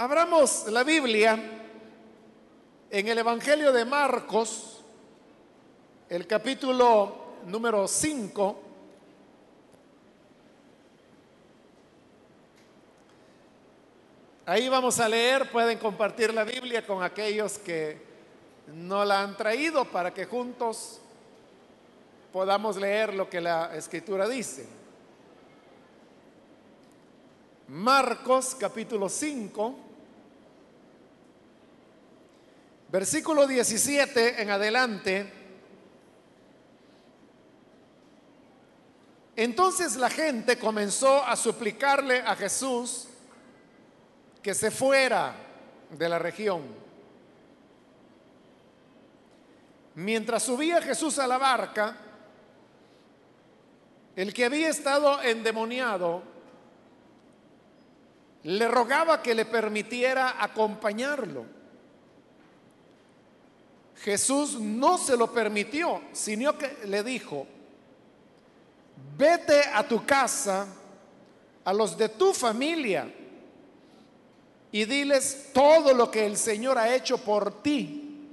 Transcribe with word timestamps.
Abramos 0.00 0.64
la 0.68 0.82
Biblia 0.82 1.38
en 2.88 3.06
el 3.06 3.18
Evangelio 3.18 3.70
de 3.70 3.84
Marcos, 3.84 4.80
el 6.08 6.26
capítulo 6.26 7.34
número 7.44 7.86
5. 7.86 8.62
Ahí 14.46 14.70
vamos 14.70 14.98
a 15.00 15.06
leer, 15.06 15.50
pueden 15.50 15.76
compartir 15.76 16.32
la 16.32 16.44
Biblia 16.44 16.86
con 16.86 17.02
aquellos 17.02 17.58
que 17.58 18.00
no 18.68 19.04
la 19.04 19.20
han 19.20 19.36
traído 19.36 19.84
para 19.84 20.14
que 20.14 20.24
juntos 20.24 20.98
podamos 22.32 22.78
leer 22.78 23.12
lo 23.12 23.28
que 23.28 23.42
la 23.42 23.76
escritura 23.76 24.26
dice. 24.26 24.66
Marcos 27.68 28.56
capítulo 28.58 29.10
5, 29.10 29.89
versículo 32.90 33.46
17 33.46 34.42
en 34.42 34.50
adelante. 34.50 35.32
Entonces 39.36 39.96
la 39.96 40.10
gente 40.10 40.58
comenzó 40.58 41.24
a 41.24 41.36
suplicarle 41.36 42.20
a 42.20 42.34
Jesús 42.34 43.06
que 44.42 44.54
se 44.54 44.70
fuera 44.70 45.34
de 45.90 46.08
la 46.08 46.18
región. 46.18 46.62
Mientras 49.94 50.42
subía 50.42 50.82
Jesús 50.82 51.18
a 51.18 51.26
la 51.26 51.38
barca, 51.38 51.96
el 54.16 54.34
que 54.34 54.44
había 54.44 54.68
estado 54.68 55.22
endemoniado 55.22 56.22
le 58.42 58.68
rogaba 58.68 59.22
que 59.22 59.34
le 59.34 59.44
permitiera 59.44 60.42
acompañarlo. 60.42 61.59
Jesús 64.02 64.58
no 64.58 64.96
se 64.96 65.16
lo 65.16 65.30
permitió, 65.30 66.00
sino 66.12 66.56
que 66.56 66.78
le 66.86 67.02
dijo, 67.02 67.46
vete 69.16 69.62
a 69.74 69.86
tu 69.86 70.04
casa, 70.06 70.66
a 71.64 71.72
los 71.72 71.98
de 71.98 72.08
tu 72.08 72.32
familia, 72.32 73.12
y 74.72 74.84
diles 74.86 75.50
todo 75.52 75.92
lo 75.92 76.10
que 76.10 76.24
el 76.24 76.38
Señor 76.38 76.78
ha 76.78 76.94
hecho 76.94 77.18
por 77.18 77.62
ti 77.62 78.28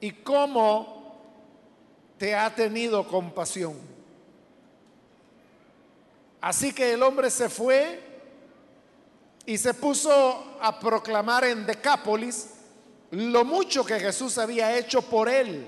y 0.00 0.12
cómo 0.12 1.14
te 2.16 2.34
ha 2.34 2.54
tenido 2.54 3.06
compasión. 3.06 3.74
Así 6.40 6.72
que 6.72 6.92
el 6.92 7.02
hombre 7.02 7.30
se 7.30 7.50
fue 7.50 8.00
y 9.44 9.58
se 9.58 9.74
puso 9.74 10.56
a 10.60 10.78
proclamar 10.78 11.44
en 11.44 11.66
Decápolis 11.66 12.53
lo 13.14 13.44
mucho 13.44 13.84
que 13.84 14.00
Jesús 14.00 14.38
había 14.38 14.76
hecho 14.76 15.02
por 15.02 15.28
él. 15.28 15.66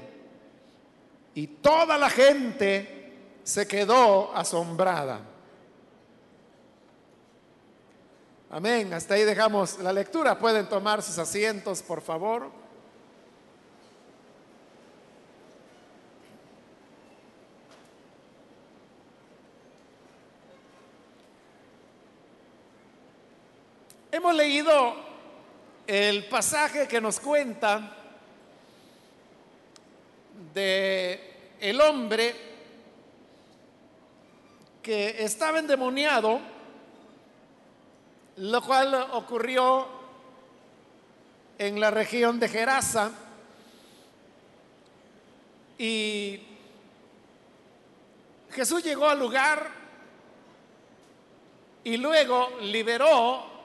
Y 1.34 1.47
toda 1.47 1.98
la 1.98 2.11
gente 2.11 3.12
se 3.44 3.66
quedó 3.66 4.34
asombrada. 4.34 5.20
Amén. 8.50 8.94
Hasta 8.94 9.14
ahí 9.14 9.25
dejamos 9.25 9.78
la 9.80 9.92
lectura. 9.92 10.38
Pueden 10.38 10.69
tomar 10.69 11.03
sus 11.03 11.19
asientos, 11.19 11.83
por 11.83 12.00
favor. 12.00 12.50
Hemos 24.10 24.34
leído 24.34 25.05
el 25.86 26.24
pasaje 26.26 26.88
que 26.88 27.00
nos 27.00 27.20
cuenta 27.20 27.92
de 30.52 31.54
el 31.60 31.80
hombre 31.80 32.34
que 34.82 35.25
estaba 35.25 35.58
endemoniado, 35.58 36.41
lo 38.36 38.62
cual 38.62 38.94
ocurrió 39.12 39.86
en 41.58 41.80
la 41.80 41.91
región 41.91 42.38
de 42.38 42.48
Gerasa 42.48 43.10
y 45.78 46.41
Jesús 48.50 48.82
llegó 48.82 49.08
al 49.08 49.19
lugar 49.19 49.70
y 51.84 51.96
luego 51.96 52.58
liberó 52.60 53.56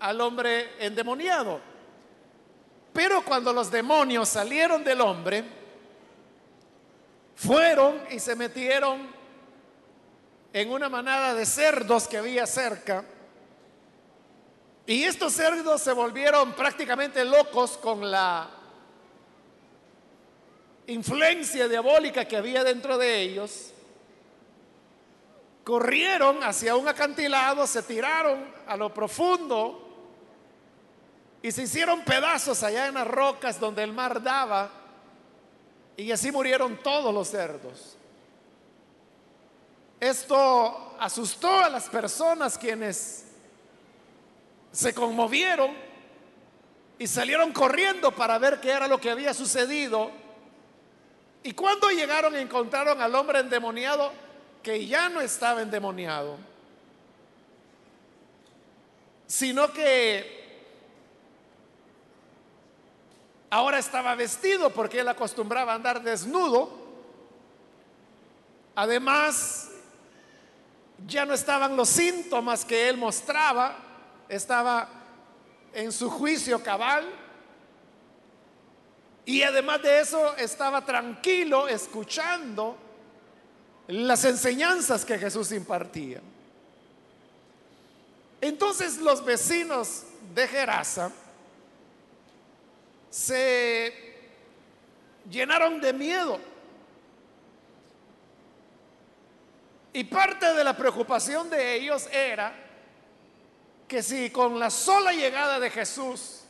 al 0.00 0.20
hombre 0.20 0.70
endemoniado. 0.78 1.60
Pero 2.92 3.22
cuando 3.22 3.52
los 3.52 3.70
demonios 3.70 4.28
salieron 4.28 4.82
del 4.82 5.00
hombre, 5.02 5.44
fueron 7.34 8.00
y 8.10 8.18
se 8.18 8.34
metieron 8.34 9.14
en 10.52 10.72
una 10.72 10.88
manada 10.88 11.34
de 11.34 11.44
cerdos 11.44 12.08
que 12.08 12.16
había 12.16 12.46
cerca. 12.46 13.04
Y 14.86 15.02
estos 15.02 15.34
cerdos 15.34 15.82
se 15.82 15.92
volvieron 15.92 16.52
prácticamente 16.54 17.24
locos 17.24 17.76
con 17.76 18.10
la 18.10 18.48
influencia 20.86 21.68
diabólica 21.68 22.24
que 22.24 22.36
había 22.38 22.64
dentro 22.64 22.96
de 22.96 23.20
ellos. 23.20 23.72
Corrieron 25.64 26.42
hacia 26.42 26.76
un 26.76 26.88
acantilado, 26.88 27.66
se 27.66 27.82
tiraron 27.82 28.54
a 28.66 28.76
lo 28.76 28.94
profundo 28.94 29.85
y 31.46 31.52
se 31.52 31.62
hicieron 31.62 32.02
pedazos 32.02 32.64
allá 32.64 32.88
en 32.88 32.94
las 32.94 33.06
rocas 33.06 33.60
donde 33.60 33.84
el 33.84 33.92
mar 33.92 34.20
daba. 34.20 34.68
Y 35.96 36.10
así 36.10 36.32
murieron 36.32 36.76
todos 36.82 37.14
los 37.14 37.28
cerdos. 37.28 37.96
Esto 40.00 40.96
asustó 40.98 41.48
a 41.48 41.68
las 41.68 41.88
personas 41.88 42.58
quienes 42.58 43.26
se 44.72 44.92
conmovieron 44.92 45.70
y 46.98 47.06
salieron 47.06 47.52
corriendo 47.52 48.10
para 48.10 48.38
ver 48.38 48.58
qué 48.60 48.72
era 48.72 48.88
lo 48.88 49.00
que 49.00 49.12
había 49.12 49.32
sucedido. 49.32 50.10
Y 51.44 51.52
cuando 51.52 51.90
llegaron 51.90 52.34
encontraron 52.34 53.00
al 53.00 53.14
hombre 53.14 53.38
endemoniado 53.38 54.12
que 54.64 54.84
ya 54.84 55.08
no 55.08 55.20
estaba 55.20 55.62
endemoniado, 55.62 56.38
sino 59.28 59.72
que 59.72 60.35
Ahora 63.56 63.78
estaba 63.78 64.14
vestido 64.14 64.68
porque 64.68 65.00
él 65.00 65.08
acostumbraba 65.08 65.72
a 65.72 65.76
andar 65.76 66.02
desnudo. 66.02 66.70
Además, 68.74 69.70
ya 71.06 71.24
no 71.24 71.32
estaban 71.32 71.74
los 71.74 71.88
síntomas 71.88 72.66
que 72.66 72.86
él 72.86 72.98
mostraba, 72.98 73.74
estaba 74.28 74.90
en 75.72 75.90
su 75.90 76.10
juicio 76.10 76.62
cabal. 76.62 77.06
Y 79.24 79.42
además 79.42 79.80
de 79.80 80.00
eso, 80.00 80.36
estaba 80.36 80.84
tranquilo 80.84 81.66
escuchando 81.66 82.76
las 83.86 84.22
enseñanzas 84.26 85.02
que 85.02 85.18
Jesús 85.18 85.50
impartía. 85.52 86.20
Entonces 88.42 88.98
los 88.98 89.24
vecinos 89.24 90.02
de 90.34 90.46
Gerasa 90.46 91.10
se 93.16 93.94
llenaron 95.30 95.80
de 95.80 95.92
miedo. 95.94 96.38
Y 99.94 100.04
parte 100.04 100.52
de 100.52 100.62
la 100.62 100.76
preocupación 100.76 101.48
de 101.48 101.76
ellos 101.76 102.06
era 102.12 102.54
que 103.88 104.02
si 104.02 104.28
con 104.28 104.58
la 104.58 104.68
sola 104.68 105.12
llegada 105.12 105.58
de 105.58 105.70
Jesús 105.70 106.42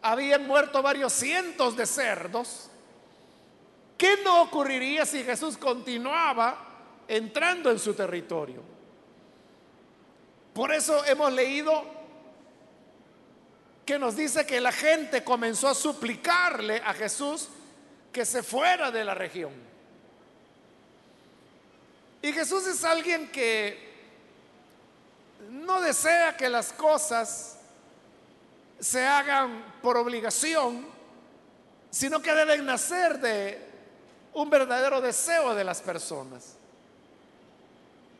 habían 0.00 0.46
muerto 0.46 0.80
varios 0.80 1.12
cientos 1.12 1.76
de 1.76 1.84
cerdos, 1.84 2.70
¿qué 3.98 4.16
no 4.24 4.42
ocurriría 4.42 5.04
si 5.04 5.24
Jesús 5.24 5.58
continuaba 5.58 6.56
entrando 7.06 7.70
en 7.70 7.78
su 7.78 7.92
territorio? 7.92 8.62
Por 10.54 10.72
eso 10.72 11.04
hemos 11.04 11.30
leído 11.34 11.93
que 13.84 13.98
nos 13.98 14.16
dice 14.16 14.46
que 14.46 14.60
la 14.60 14.72
gente 14.72 15.22
comenzó 15.22 15.68
a 15.68 15.74
suplicarle 15.74 16.78
a 16.84 16.94
Jesús 16.94 17.48
que 18.12 18.24
se 18.24 18.42
fuera 18.42 18.90
de 18.90 19.04
la 19.04 19.14
región. 19.14 19.52
Y 22.22 22.32
Jesús 22.32 22.66
es 22.66 22.82
alguien 22.84 23.30
que 23.30 23.92
no 25.50 25.80
desea 25.82 26.36
que 26.36 26.48
las 26.48 26.72
cosas 26.72 27.58
se 28.80 29.06
hagan 29.06 29.78
por 29.82 29.98
obligación, 29.98 30.86
sino 31.90 32.22
que 32.22 32.32
deben 32.32 32.64
nacer 32.64 33.18
de 33.20 33.58
un 34.32 34.48
verdadero 34.48 35.02
deseo 35.02 35.54
de 35.54 35.64
las 35.64 35.82
personas. 35.82 36.54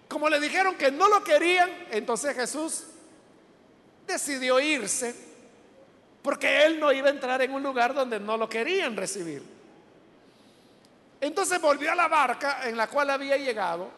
Como 0.09 0.29
le 0.29 0.39
dijeron 0.39 0.77
que 0.77 0.91
no 0.91 1.09
lo 1.09 1.25
querían, 1.25 1.71
entonces 1.91 2.37
Jesús 2.37 2.85
decidió 4.07 4.61
irse 4.61 5.34
porque 6.25 6.65
él 6.65 6.81
no 6.81 6.91
iba 6.91 7.09
a 7.09 7.11
entrar 7.11 7.43
en 7.43 7.53
un 7.53 7.63
lugar 7.63 7.93
donde 7.93 8.19
no 8.19 8.39
lo 8.39 8.49
querían 8.49 8.97
recibir. 8.97 9.43
Entonces 11.21 11.61
volvió 11.61 11.93
a 11.93 11.95
la 11.95 12.09
barca 12.09 12.67
en 12.67 12.79
la 12.79 12.87
cual 12.87 13.11
había 13.11 13.37
llegado, 13.37 13.91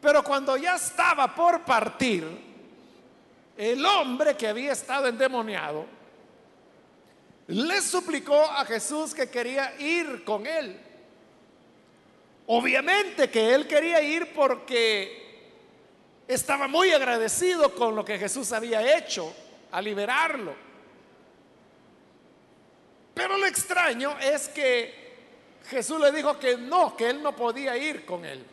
pero 0.00 0.24
cuando 0.24 0.56
ya 0.56 0.74
estaba 0.74 1.32
por 1.32 1.60
partir, 1.60 2.26
el 3.56 3.86
hombre 3.86 4.36
que 4.36 4.48
había 4.48 4.72
estado 4.72 5.06
endemoniado 5.06 5.86
le 7.46 7.80
suplicó 7.80 8.42
a 8.42 8.64
Jesús 8.64 9.14
que 9.14 9.30
quería 9.30 9.80
ir 9.80 10.24
con 10.24 10.44
él. 10.44 10.76
Obviamente 12.48 13.30
que 13.30 13.54
él 13.54 13.68
quería 13.68 14.02
ir 14.02 14.32
porque 14.34 15.52
estaba 16.26 16.66
muy 16.66 16.90
agradecido 16.90 17.72
con 17.76 17.94
lo 17.94 18.04
que 18.04 18.18
Jesús 18.18 18.50
había 18.50 18.98
hecho 18.98 19.32
a 19.72 19.80
liberarlo. 19.80 20.54
Pero 23.14 23.36
lo 23.36 23.46
extraño 23.46 24.18
es 24.18 24.48
que 24.48 25.02
Jesús 25.68 26.00
le 26.00 26.12
dijo 26.12 26.38
que 26.38 26.56
no, 26.56 26.96
que 26.96 27.10
él 27.10 27.22
no 27.22 27.34
podía 27.34 27.76
ir 27.76 28.04
con 28.04 28.24
él. 28.24 28.44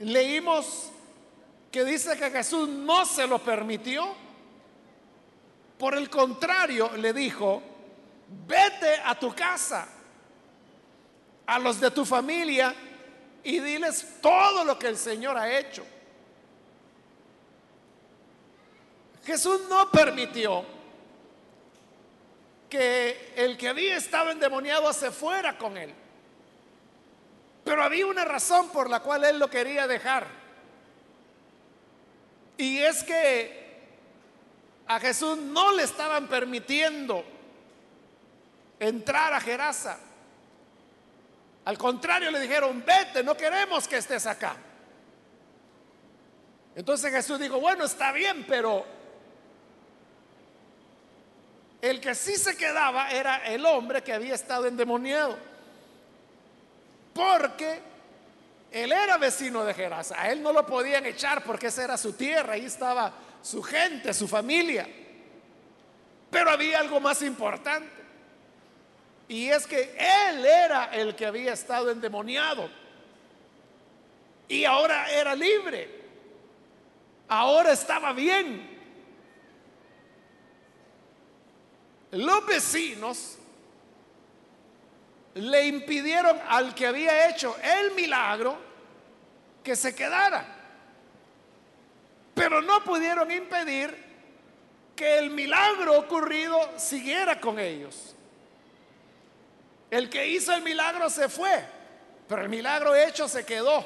Leímos 0.00 0.90
que 1.70 1.84
dice 1.84 2.16
que 2.16 2.30
Jesús 2.30 2.68
no 2.68 3.04
se 3.04 3.26
lo 3.26 3.38
permitió. 3.38 4.14
Por 5.78 5.96
el 5.96 6.08
contrario, 6.08 6.96
le 6.96 7.12
dijo, 7.12 7.62
vete 8.46 9.00
a 9.04 9.18
tu 9.18 9.34
casa 9.34 9.88
a 11.46 11.58
los 11.58 11.80
de 11.80 11.90
tu 11.90 12.04
familia 12.04 12.74
y 13.44 13.60
diles 13.60 14.18
todo 14.20 14.64
lo 14.64 14.78
que 14.78 14.88
el 14.88 14.96
Señor 14.96 15.36
ha 15.36 15.58
hecho. 15.58 15.84
Jesús 19.26 19.62
no 19.68 19.90
permitió 19.90 20.64
que 22.70 23.32
el 23.36 23.56
que 23.56 23.68
había 23.68 23.96
estado 23.96 24.30
endemoniado 24.30 24.92
se 24.92 25.10
fuera 25.10 25.58
con 25.58 25.76
él. 25.76 25.92
Pero 27.64 27.82
había 27.82 28.06
una 28.06 28.24
razón 28.24 28.68
por 28.68 28.88
la 28.88 29.00
cual 29.00 29.24
él 29.24 29.40
lo 29.40 29.50
quería 29.50 29.88
dejar. 29.88 30.28
Y 32.56 32.78
es 32.78 33.02
que 33.02 33.66
a 34.86 35.00
Jesús 35.00 35.36
no 35.38 35.72
le 35.72 35.82
estaban 35.82 36.28
permitiendo 36.28 37.24
entrar 38.78 39.34
a 39.34 39.40
Gerasa. 39.40 39.98
Al 41.64 41.76
contrario, 41.76 42.30
le 42.30 42.38
dijeron, 42.38 42.84
vete, 42.86 43.24
no 43.24 43.36
queremos 43.36 43.88
que 43.88 43.96
estés 43.96 44.24
acá. 44.24 44.56
Entonces 46.76 47.10
Jesús 47.10 47.40
dijo, 47.40 47.58
bueno, 47.58 47.84
está 47.84 48.12
bien, 48.12 48.44
pero 48.46 48.95
el 51.86 52.00
que 52.00 52.14
sí 52.14 52.36
se 52.36 52.56
quedaba 52.56 53.10
era 53.10 53.46
el 53.46 53.64
hombre 53.64 54.02
que 54.02 54.12
había 54.12 54.34
estado 54.34 54.66
endemoniado. 54.66 55.38
Porque 57.14 57.80
él 58.72 58.92
era 58.92 59.16
vecino 59.16 59.64
de 59.64 59.72
Gerasa. 59.72 60.20
A 60.20 60.30
él 60.30 60.42
no 60.42 60.52
lo 60.52 60.66
podían 60.66 61.06
echar 61.06 61.44
porque 61.44 61.68
esa 61.68 61.84
era 61.84 61.96
su 61.96 62.12
tierra. 62.12 62.54
Ahí 62.54 62.66
estaba 62.66 63.12
su 63.42 63.62
gente, 63.62 64.12
su 64.12 64.28
familia. 64.28 64.86
Pero 66.30 66.50
había 66.50 66.80
algo 66.80 67.00
más 67.00 67.22
importante. 67.22 67.88
Y 69.28 69.48
es 69.48 69.66
que 69.66 69.96
él 70.28 70.44
era 70.44 70.86
el 70.86 71.14
que 71.14 71.26
había 71.26 71.52
estado 71.52 71.90
endemoniado. 71.90 72.68
Y 74.48 74.64
ahora 74.64 75.10
era 75.10 75.34
libre. 75.34 75.88
Ahora 77.28 77.72
estaba 77.72 78.12
bien. 78.12 78.75
Los 82.12 82.46
vecinos 82.46 83.36
le 85.34 85.66
impidieron 85.66 86.40
al 86.48 86.74
que 86.74 86.86
había 86.86 87.28
hecho 87.28 87.56
el 87.62 87.92
milagro 87.92 88.56
que 89.62 89.76
se 89.76 89.94
quedara. 89.94 90.46
Pero 92.34 92.62
no 92.62 92.82
pudieron 92.84 93.30
impedir 93.30 94.04
que 94.94 95.18
el 95.18 95.30
milagro 95.30 95.98
ocurrido 95.98 96.72
siguiera 96.76 97.40
con 97.40 97.58
ellos. 97.58 98.14
El 99.90 100.08
que 100.08 100.26
hizo 100.26 100.52
el 100.54 100.62
milagro 100.62 101.10
se 101.10 101.28
fue, 101.28 101.64
pero 102.28 102.42
el 102.42 102.48
milagro 102.48 102.94
hecho 102.94 103.28
se 103.28 103.44
quedó. 103.44 103.84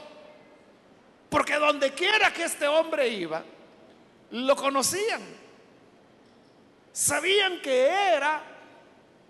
Porque 1.28 1.54
donde 1.56 1.92
quiera 1.92 2.32
que 2.32 2.44
este 2.44 2.66
hombre 2.66 3.08
iba, 3.08 3.42
lo 4.30 4.56
conocían. 4.56 5.39
Sabían 6.92 7.60
que 7.60 7.86
era 7.86 8.42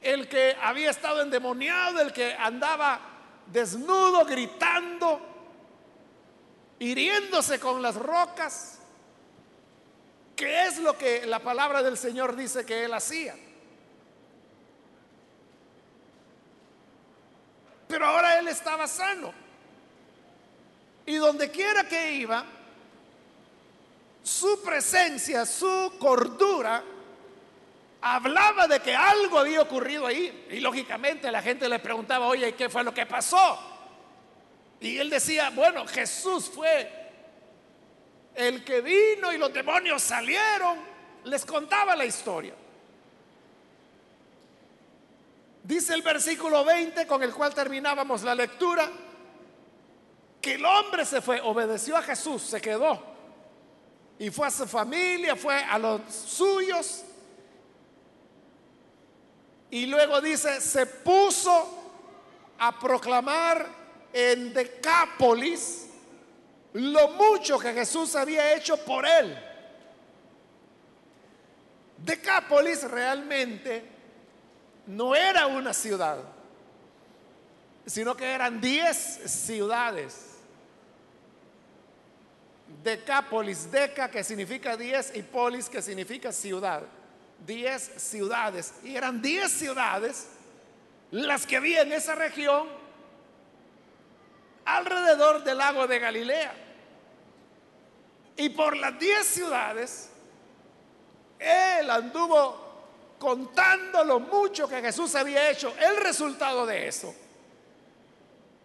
el 0.01 0.29
que 0.29 0.57
había 0.61 0.91
estado 0.91 1.23
endemoniado, 1.23 2.01
el 2.01 2.13
que 2.13 2.35
andaba 2.35 3.01
desnudo, 3.47 4.25
gritando, 4.25 5.21
hiriéndose 6.79 7.61
con 7.61 7.83
las 7.83 7.97
rocas. 7.97 8.79
¿Qué 10.35 10.67
es 10.67 10.79
lo 10.79 10.97
que 10.97 11.27
la 11.27 11.41
palabra 11.41 11.83
del 11.83 11.99
Señor 11.99 12.35
dice 12.35 12.65
que 12.65 12.85
él 12.85 12.95
hacía? 12.95 13.37
Pero 17.87 18.07
ahora 18.07 18.39
él 18.39 18.49
estaba 18.49 18.87
sano. 18.87 19.35
Y 21.05 21.17
donde 21.17 21.51
quiera 21.51 21.87
que 21.87 22.13
iba, 22.13 22.45
su 24.23 24.63
presencia, 24.63 25.45
su 25.45 25.93
cordura, 25.99 26.85
hablaba 28.01 28.67
de 28.67 28.81
que 28.81 28.95
algo 28.95 29.39
había 29.39 29.63
ocurrido 29.63 30.07
ahí. 30.07 30.47
Y 30.51 30.61
lógicamente 30.61 31.31
la 31.31 31.43
gente 31.43 31.69
le 31.69 31.79
preguntaba, 31.79 32.27
oye, 32.27 32.55
¿qué 32.55 32.69
fue 32.69 32.85
lo 32.85 32.95
que 32.95 33.07
pasó? 33.07 33.59
Y 34.81 34.97
él 34.99 35.11
decía, 35.11 35.51
bueno, 35.51 35.87
Jesús 35.87 36.51
fue 36.55 36.91
el 38.35 38.65
que 38.65 38.81
vino 38.81 39.33
y 39.33 39.39
los 39.39 39.53
demonios 39.53 40.03
salieron. 40.03 40.79
Les 41.25 41.45
contaba 41.45 41.95
la 41.95 42.07
historia. 42.07 42.55
Dice 45.63 45.93
el 45.93 46.03
versículo 46.03 46.65
20 46.65 47.07
con 47.07 47.23
el 47.23 47.35
cual 47.35 47.55
terminábamos 47.55 48.23
la 48.23 48.35
lectura, 48.35 48.91
que 50.41 50.55
el 50.55 50.65
hombre 50.65 51.05
se 51.05 51.21
fue, 51.21 51.41
obedeció 51.43 51.99
a 51.99 52.03
Jesús, 52.03 52.43
se 52.43 52.61
quedó. 52.63 53.11
Y 54.19 54.31
fue 54.31 54.47
a 54.47 54.51
su 54.51 54.67
familia, 54.67 55.37
fue 55.37 55.63
a 55.63 55.79
los 55.79 56.01
suyos. 56.13 57.05
Y 59.71 59.87
luego 59.87 60.21
dice, 60.21 60.61
se 60.61 60.87
puso 60.87 61.79
a 62.59 62.79
proclamar 62.79 63.67
en 64.13 64.53
Decápolis 64.53 65.87
lo 66.73 67.11
mucho 67.11 67.59
que 67.59 67.73
Jesús 67.73 68.15
había 68.17 68.55
hecho 68.55 68.77
por 68.85 69.07
él. 69.07 69.37
Decápolis 71.99 72.83
realmente 72.85 73.85
no 74.87 75.15
era 75.15 75.47
una 75.47 75.73
ciudad, 75.73 76.19
sino 77.87 78.17
que 78.17 78.31
eran 78.31 78.61
diez 78.61 78.97
ciudades. 79.27 80.27
Decápolis, 82.83 83.71
deca 83.71 84.11
que 84.11 84.25
significa 84.25 84.77
diez 84.77 85.13
y 85.15 85.23
polis 85.23 85.69
que 85.69 85.83
significa 85.83 86.33
ciudad. 86.33 86.83
Diez 87.47 87.91
ciudades. 87.97 88.75
Y 88.85 88.97
eran 88.97 89.21
diez 89.23 89.51
ciudades 89.51 90.29
las 91.11 91.47
que 91.47 91.57
había 91.57 91.83
en 91.83 91.93
esa 91.93 92.15
región 92.15 92.69
alrededor 94.65 95.43
del 95.43 95.59
lago 95.59 95.87
de 95.87 95.99
Galilea. 95.99 96.55
Y 98.37 98.49
por 98.51 98.77
las 98.77 98.99
diez 98.99 99.27
ciudades, 99.27 100.11
él 101.39 101.91
anduvo 101.91 102.71
contando 103.19 104.03
lo 104.05 104.21
mucho 104.21 104.67
que 104.67 104.81
Jesús 104.81 105.15
había 105.15 105.51
hecho, 105.51 105.75
el 105.79 105.99
resultado 105.99 106.65
de 106.65 106.89
eso, 106.89 107.15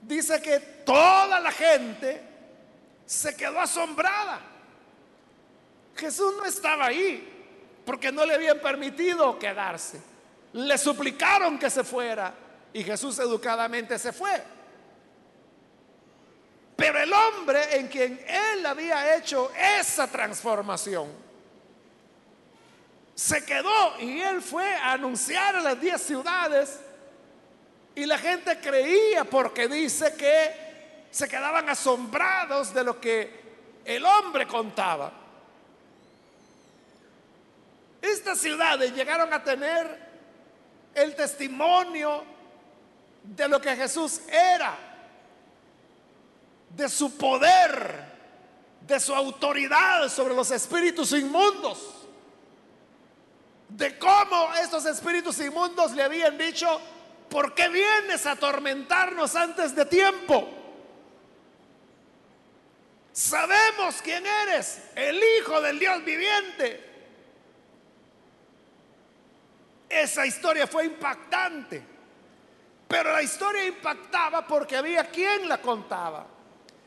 dice 0.02 0.42
que 0.42 0.60
toda 0.60 1.40
la 1.42 1.52
gente 1.52 2.22
se 3.06 3.36
quedó 3.36 3.60
asombrada. 3.60 4.40
Jesús 5.96 6.34
no 6.38 6.46
estaba 6.46 6.86
ahí 6.86 7.35
porque 7.86 8.12
no 8.12 8.26
le 8.26 8.36
habían 8.36 8.60
permitido 8.60 9.38
quedarse. 9.38 10.02
Le 10.54 10.78
suplicaron 10.78 11.60
que 11.60 11.70
se 11.70 11.84
fuera 11.84 12.34
y 12.74 12.84
Jesús 12.84 13.20
educadamente 13.20 14.00
se 14.00 14.12
fue. 14.12 14.42
Pero 16.76 17.00
el 17.00 17.14
hombre 17.14 17.78
en 17.78 17.88
quien 17.88 18.20
él 18.28 18.66
había 18.66 19.16
hecho 19.16 19.52
esa 19.80 20.08
transformación, 20.08 21.10
se 23.14 23.46
quedó 23.46 24.00
y 24.02 24.20
él 24.20 24.42
fue 24.42 24.76
a 24.76 24.92
anunciar 24.92 25.56
a 25.56 25.62
las 25.62 25.80
diez 25.80 26.02
ciudades 26.02 26.82
y 27.96 28.06
la 28.06 28.18
gente 28.18 28.60
creía 28.60 29.24
porque 29.24 29.70
dice 29.70 30.14
que 30.16 31.06
se 31.12 31.30
quedaban 31.30 31.70
asombrados 31.70 32.74
de 32.74 32.84
lo 32.84 33.00
que 33.00 33.46
el 33.86 34.06
hombre 34.06 34.46
contaba. 34.46 35.25
Estas 38.06 38.40
ciudades 38.40 38.94
llegaron 38.94 39.34
a 39.34 39.44
tener 39.44 40.00
el 40.94 41.16
testimonio 41.16 42.24
de 43.24 43.50
lo 43.50 43.60
que 43.60 43.76
Jesús 43.76 44.22
era, 44.30 44.78
de 46.70 46.88
su 46.88 47.18
poder, 47.18 48.06
de 48.82 49.00
su 49.00 49.16
autoridad 49.16 50.08
sobre 50.10 50.36
los 50.36 50.52
espíritus 50.52 51.14
inmundos, 51.14 51.80
de 53.70 53.98
cómo 53.98 54.54
estos 54.54 54.86
espíritus 54.86 55.40
inmundos 55.40 55.92
le 55.94 56.04
habían 56.04 56.38
dicho, 56.38 56.80
¿por 57.28 57.56
qué 57.56 57.70
vienes 57.70 58.28
a 58.28 58.34
atormentarnos 58.34 59.36
antes 59.36 59.76
de 59.76 59.84
tiempo? 59.84 60.48
Sabemos 63.12 63.96
quién 64.04 64.24
eres, 64.28 64.80
el 64.94 65.20
Hijo 65.40 65.60
del 65.60 65.80
Dios 65.80 66.06
viviente. 66.06 66.95
Esa 69.96 70.26
historia 70.26 70.68
fue 70.68 70.88
impactante, 70.88 71.82
pero 72.86 73.14
la 73.14 73.24
historia 73.24 73.66
impactaba 73.66 74.46
porque 74.46 74.76
había 74.76 75.06
quien 75.06 75.48
la 75.48 75.62
contaba. 75.62 76.28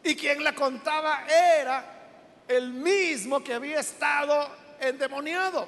Y 0.05 0.15
quien 0.15 0.45
la 0.45 0.55
contaba 0.55 1.25
era 1.27 2.43
el 2.47 2.71
mismo 2.71 3.43
que 3.43 3.55
había 3.55 3.81
estado 3.81 4.51
endemoniado. 4.79 5.67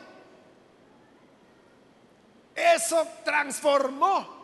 Eso 2.55 3.09
transformó 3.25 4.41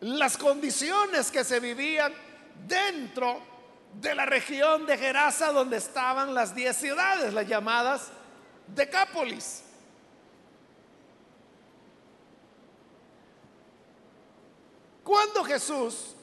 las 0.00 0.36
condiciones 0.36 1.30
que 1.30 1.44
se 1.44 1.60
vivían 1.60 2.12
dentro 2.66 3.40
de 4.00 4.16
la 4.16 4.26
región 4.26 4.84
de 4.84 4.98
Gerasa 4.98 5.52
donde 5.52 5.76
estaban 5.76 6.34
las 6.34 6.56
diez 6.56 6.76
ciudades, 6.76 7.32
las 7.32 7.46
llamadas 7.46 8.10
Decápolis. 8.66 9.63
Cuando 15.04 15.44
Jesús 15.44 16.14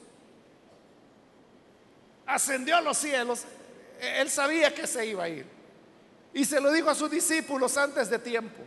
ascendió 2.26 2.76
a 2.76 2.80
los 2.80 2.98
cielos, 2.98 3.44
él 4.00 4.28
sabía 4.28 4.74
que 4.74 4.86
se 4.86 5.06
iba 5.06 5.24
a 5.24 5.28
ir. 5.28 5.46
Y 6.34 6.44
se 6.44 6.60
lo 6.60 6.72
dijo 6.72 6.90
a 6.90 6.94
sus 6.94 7.10
discípulos 7.10 7.76
antes 7.76 8.10
de 8.10 8.18
tiempo. 8.18 8.60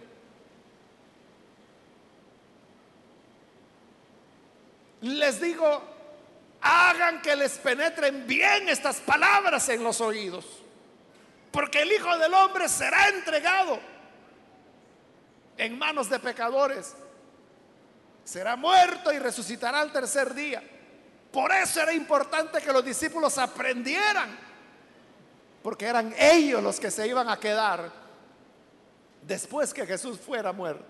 Les 5.02 5.42
digo, 5.42 5.84
hagan 6.62 7.22
que 7.22 7.36
les 7.36 7.58
penetren 7.58 8.26
bien 8.26 8.70
estas 8.70 8.98
palabras 8.98 9.68
en 9.70 9.84
los 9.84 10.00
oídos, 10.00 10.46
porque 11.52 11.82
el 11.82 11.92
Hijo 11.92 12.18
del 12.18 12.34
Hombre 12.34 12.70
será 12.70 13.10
entregado 13.10 13.80
en 15.58 15.78
manos 15.78 16.10
de 16.10 16.20
pecadores, 16.20 16.96
será 18.26 18.56
muerto 18.56 19.14
y 19.14 19.20
resucitará 19.20 19.80
al 19.80 19.94
tercer 19.94 20.34
día. 20.34 20.62
Por 21.32 21.52
eso 21.54 21.82
era 21.82 21.94
importante 21.94 22.60
que 22.62 22.74
los 22.74 22.84
discípulos 22.84 23.38
aprendieran, 23.38 24.38
porque 25.62 25.86
eran 25.86 26.14
ellos 26.18 26.62
los 26.62 26.80
que 26.80 26.92
se 26.92 27.08
iban 27.08 27.30
a 27.30 27.40
quedar 27.40 27.92
después 29.22 29.74
que 29.74 29.86
Jesús 29.86 30.20
fuera 30.20 30.52
muerto. 30.52 30.86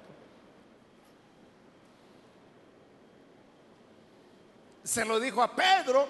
Se 4.83 5.03
lo 5.03 5.19
dijo 5.19 5.41
a 5.41 5.53
Pedro, 5.53 6.07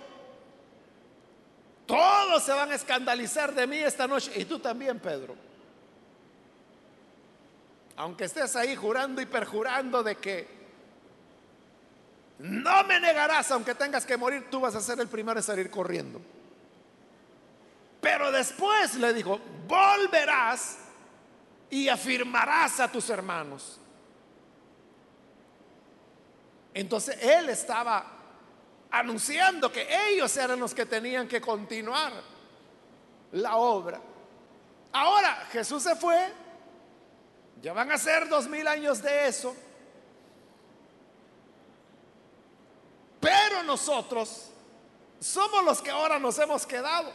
todos 1.86 2.44
se 2.44 2.51
van 2.51 2.72
a 2.72 2.75
escandalizar 2.75 3.53
de 3.53 3.65
mí 3.65 3.77
esta 3.77 4.05
noche, 4.05 4.32
y 4.36 4.46
tú 4.46 4.60
también, 4.60 5.00
Pedro. 5.00 5.36
Aunque 7.96 8.25
estés 8.25 8.55
ahí 8.58 8.75
jurando 8.75 9.22
y 9.22 9.25
perjurando 9.25 10.03
de 10.03 10.17
que 10.17 10.64
no 12.39 12.84
me 12.84 13.00
negarás, 13.00 13.50
aunque 13.51 13.75
tengas 13.75 14.06
que 14.06 14.18
morir, 14.18 14.50
tú 14.50 14.60
vas 14.60 14.75
a 14.75 14.82
ser 14.82 15.00
el 15.00 15.08
primero 15.08 15.39
en 15.39 15.44
salir 15.44 15.70
corriendo. 15.70 16.22
Pero 18.01 18.32
después 18.32 18.96
le 18.96 19.13
dijo, 19.13 19.39
volverás 19.68 20.77
y 21.70 21.88
afirmarás 21.88 22.80
a 22.80 22.92
tus 22.92 23.10
hermanos. 23.10 23.80
Entonces 26.74 27.18
él 27.22 27.50
estaba 27.50 28.06
anunciando 28.92 29.72
que 29.72 29.88
ellos 30.10 30.36
eran 30.38 30.60
los 30.60 30.74
que 30.74 30.86
tenían 30.86 31.27
que 31.27 31.39
continuar 31.42 32.12
la 33.32 33.56
obra. 33.56 34.00
Ahora 34.92 35.48
Jesús 35.51 35.84
se 35.84 35.96
fue, 35.96 36.32
ya 37.62 37.74
van 37.74 37.92
a 37.92 37.98
ser 37.98 38.27
dos 38.30 38.48
mil 38.48 38.68
años 38.68 39.01
de 39.01 39.27
eso. 39.27 39.56
Pero 43.25 43.63
nosotros 43.63 44.51
somos 45.20 45.63
los 45.63 45.82
que 45.82 45.89
ahora 45.89 46.20
nos 46.20 46.38
hemos 46.38 46.63
quedado. 46.63 47.12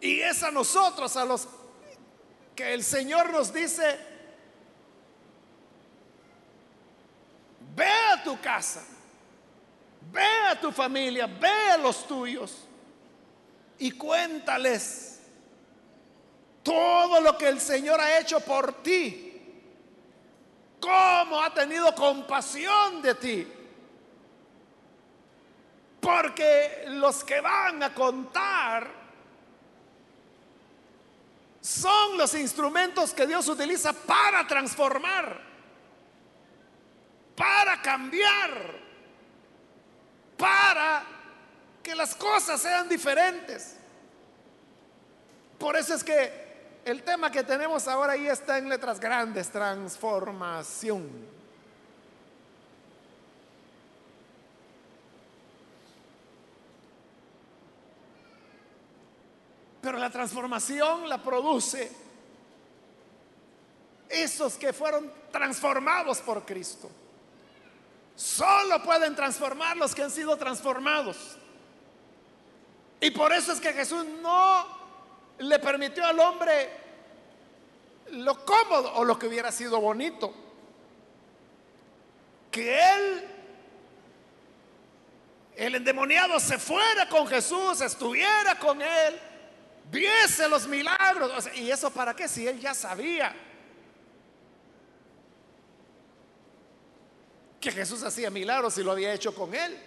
Y 0.00 0.20
es 0.20 0.42
a 0.42 0.50
nosotros 0.50 1.14
a 1.14 1.26
los 1.26 1.46
que 2.56 2.72
el 2.72 2.82
Señor 2.82 3.30
nos 3.30 3.52
dice, 3.52 3.98
ve 7.76 7.90
a 8.14 8.24
tu 8.24 8.40
casa, 8.40 8.82
ve 10.10 10.26
a 10.52 10.58
tu 10.58 10.72
familia, 10.72 11.26
ve 11.26 11.70
a 11.72 11.76
los 11.76 12.06
tuyos 12.08 12.66
y 13.78 13.90
cuéntales 13.90 15.20
todo 16.62 17.20
lo 17.20 17.36
que 17.36 17.48
el 17.48 17.60
Señor 17.60 18.00
ha 18.00 18.18
hecho 18.18 18.40
por 18.40 18.82
ti, 18.82 19.38
cómo 20.80 21.42
ha 21.42 21.52
tenido 21.52 21.94
compasión 21.94 23.02
de 23.02 23.14
ti 23.14 23.57
porque 26.00 26.84
los 26.88 27.24
que 27.24 27.40
van 27.40 27.82
a 27.82 27.94
contar 27.94 28.98
son 31.60 32.16
los 32.16 32.34
instrumentos 32.34 33.12
que 33.12 33.26
Dios 33.26 33.48
utiliza 33.48 33.92
para 33.92 34.46
transformar, 34.46 35.40
para 37.36 37.82
cambiar, 37.82 38.80
para 40.36 41.04
que 41.82 41.94
las 41.94 42.14
cosas 42.14 42.60
sean 42.60 42.88
diferentes. 42.88 43.76
Por 45.58 45.76
eso 45.76 45.94
es 45.94 46.04
que 46.04 46.80
el 46.84 47.02
tema 47.02 47.30
que 47.30 47.42
tenemos 47.42 47.88
ahora 47.88 48.12
ahí 48.12 48.28
está 48.28 48.58
en 48.58 48.68
letras 48.68 49.00
grandes, 49.00 49.50
transformación. 49.50 51.37
Pero 59.88 60.00
la 60.00 60.10
transformación 60.10 61.08
la 61.08 61.16
produce 61.16 61.90
esos 64.06 64.56
que 64.56 64.74
fueron 64.74 65.10
transformados 65.32 66.18
por 66.18 66.44
Cristo. 66.44 66.90
Solo 68.14 68.82
pueden 68.82 69.16
transformar 69.16 69.78
los 69.78 69.94
que 69.94 70.02
han 70.02 70.10
sido 70.10 70.36
transformados. 70.36 71.38
Y 73.00 73.10
por 73.12 73.32
eso 73.32 73.50
es 73.50 73.62
que 73.62 73.72
Jesús 73.72 74.04
no 74.20 74.66
le 75.38 75.58
permitió 75.58 76.04
al 76.04 76.20
hombre 76.20 76.68
lo 78.10 78.44
cómodo 78.44 78.92
o 78.96 79.04
lo 79.04 79.18
que 79.18 79.26
hubiera 79.26 79.50
sido 79.50 79.80
bonito. 79.80 80.34
Que 82.50 82.78
él, 82.78 83.28
el 85.56 85.74
endemoniado, 85.76 86.38
se 86.38 86.58
fuera 86.58 87.08
con 87.08 87.26
Jesús, 87.26 87.80
estuviera 87.80 88.58
con 88.58 88.82
él 88.82 89.18
viese 89.90 90.48
los 90.48 90.66
milagros. 90.66 91.48
¿Y 91.54 91.70
eso 91.70 91.90
para 91.90 92.14
qué? 92.14 92.28
Si 92.28 92.46
él 92.46 92.60
ya 92.60 92.74
sabía 92.74 93.34
que 97.60 97.72
Jesús 97.72 98.02
hacía 98.02 98.30
milagros 98.30 98.78
y 98.78 98.82
lo 98.82 98.92
había 98.92 99.12
hecho 99.12 99.34
con 99.34 99.54
él. 99.54 99.78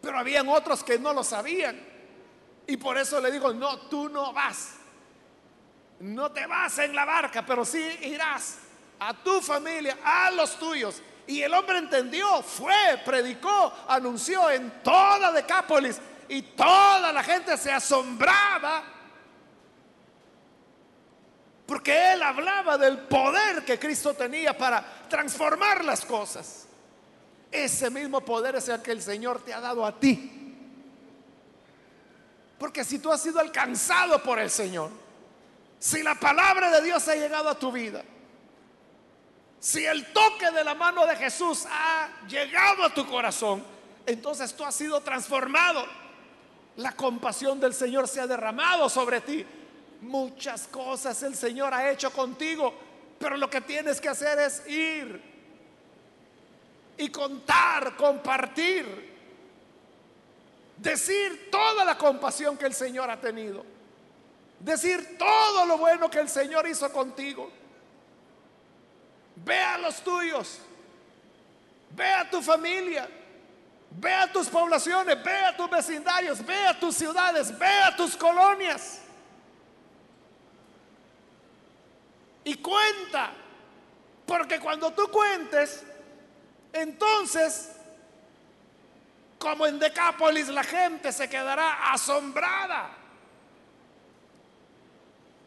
Pero 0.00 0.18
habían 0.18 0.48
otros 0.48 0.82
que 0.82 0.98
no 0.98 1.12
lo 1.12 1.24
sabían. 1.24 1.80
Y 2.66 2.76
por 2.76 2.98
eso 2.98 3.20
le 3.20 3.30
digo, 3.30 3.52
no, 3.52 3.78
tú 3.88 4.08
no 4.08 4.32
vas. 4.32 4.74
No 6.00 6.30
te 6.30 6.46
vas 6.46 6.78
en 6.78 6.94
la 6.94 7.04
barca, 7.04 7.44
pero 7.44 7.64
sí 7.64 7.82
irás 8.02 8.58
a 9.00 9.14
tu 9.14 9.40
familia, 9.40 9.98
a 10.04 10.30
los 10.30 10.58
tuyos. 10.58 11.02
Y 11.26 11.42
el 11.42 11.52
hombre 11.52 11.78
entendió, 11.78 12.42
fue, 12.42 13.00
predicó, 13.04 13.72
anunció 13.88 14.50
en 14.50 14.82
toda 14.82 15.32
Decápolis. 15.32 16.00
Y 16.28 16.42
toda 16.42 17.12
la 17.12 17.22
gente 17.22 17.56
se 17.56 17.72
asombraba 17.72 18.97
porque 21.68 22.14
él 22.14 22.22
hablaba 22.22 22.78
del 22.78 22.96
poder 22.96 23.62
que 23.62 23.78
Cristo 23.78 24.14
tenía 24.14 24.56
para 24.56 24.82
transformar 25.06 25.84
las 25.84 26.02
cosas. 26.02 26.66
Ese 27.52 27.90
mismo 27.90 28.22
poder 28.22 28.56
es 28.56 28.70
el 28.70 28.80
que 28.80 28.92
el 28.92 29.02
Señor 29.02 29.44
te 29.44 29.52
ha 29.52 29.60
dado 29.60 29.84
a 29.84 29.92
ti. 30.00 30.56
Porque 32.58 32.82
si 32.84 32.98
tú 32.98 33.12
has 33.12 33.20
sido 33.20 33.38
alcanzado 33.38 34.22
por 34.22 34.38
el 34.38 34.48
Señor, 34.48 34.88
si 35.78 36.02
la 36.02 36.14
palabra 36.14 36.70
de 36.70 36.80
Dios 36.80 37.06
ha 37.06 37.14
llegado 37.14 37.50
a 37.50 37.58
tu 37.58 37.70
vida, 37.70 38.02
si 39.60 39.84
el 39.84 40.10
toque 40.14 40.50
de 40.50 40.64
la 40.64 40.74
mano 40.74 41.04
de 41.04 41.16
Jesús 41.16 41.66
ha 41.70 42.08
llegado 42.26 42.82
a 42.82 42.94
tu 42.94 43.06
corazón, 43.06 43.62
entonces 44.06 44.56
tú 44.56 44.64
has 44.64 44.74
sido 44.74 45.02
transformado. 45.02 45.84
La 46.76 46.92
compasión 46.92 47.60
del 47.60 47.74
Señor 47.74 48.08
se 48.08 48.22
ha 48.22 48.26
derramado 48.26 48.88
sobre 48.88 49.20
ti. 49.20 49.44
Muchas 50.00 50.68
cosas 50.68 51.22
el 51.22 51.34
Señor 51.34 51.74
ha 51.74 51.90
hecho 51.90 52.12
contigo, 52.12 52.72
pero 53.18 53.36
lo 53.36 53.50
que 53.50 53.60
tienes 53.60 54.00
que 54.00 54.08
hacer 54.08 54.38
es 54.38 54.66
ir 54.68 55.20
y 56.96 57.08
contar, 57.10 57.96
compartir, 57.96 59.16
decir 60.76 61.48
toda 61.50 61.84
la 61.84 61.98
compasión 61.98 62.56
que 62.56 62.66
el 62.66 62.74
Señor 62.74 63.10
ha 63.10 63.20
tenido, 63.20 63.64
decir 64.60 65.16
todo 65.18 65.66
lo 65.66 65.78
bueno 65.78 66.08
que 66.08 66.20
el 66.20 66.28
Señor 66.28 66.66
hizo 66.68 66.92
contigo. 66.92 67.50
Ve 69.36 69.58
a 69.58 69.78
los 69.78 70.02
tuyos, 70.02 70.58
ve 71.90 72.08
a 72.08 72.28
tu 72.28 72.42
familia, 72.42 73.08
ve 73.90 74.12
a 74.12 74.32
tus 74.32 74.48
poblaciones, 74.48 75.22
ve 75.22 75.36
a 75.44 75.56
tus 75.56 75.70
vecindarios, 75.70 76.44
ve 76.44 76.66
a 76.66 76.78
tus 76.78 76.96
ciudades, 76.96 77.56
ve 77.56 77.66
a 77.66 77.96
tus 77.96 78.16
colonias. 78.16 79.02
Y 82.48 82.54
cuenta, 82.54 83.30
porque 84.24 84.58
cuando 84.58 84.90
tú 84.94 85.10
cuentes, 85.10 85.84
entonces, 86.72 87.72
como 89.38 89.66
en 89.66 89.78
Decápolis, 89.78 90.48
la 90.48 90.64
gente 90.64 91.12
se 91.12 91.28
quedará 91.28 91.92
asombrada. 91.92 92.88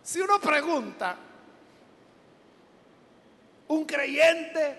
Si 0.03 0.21
uno 0.21 0.39
pregunta, 0.39 1.17
un 3.69 3.83
creyente, 3.83 4.77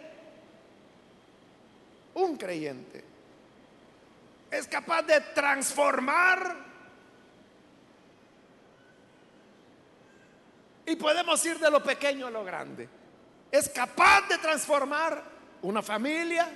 un 2.14 2.36
creyente, 2.36 3.04
es 4.48 4.68
capaz 4.68 5.02
de 5.02 5.20
transformar 5.34 6.56
y 10.86 10.96
podemos 10.96 11.44
ir 11.44 11.58
de 11.58 11.70
lo 11.70 11.82
pequeño 11.82 12.26
a 12.26 12.30
lo 12.30 12.44
grande. 12.44 12.88
Es 13.50 13.68
capaz 13.68 14.28
de 14.28 14.38
transformar 14.38 15.22
una 15.62 15.82
familia, 15.82 16.48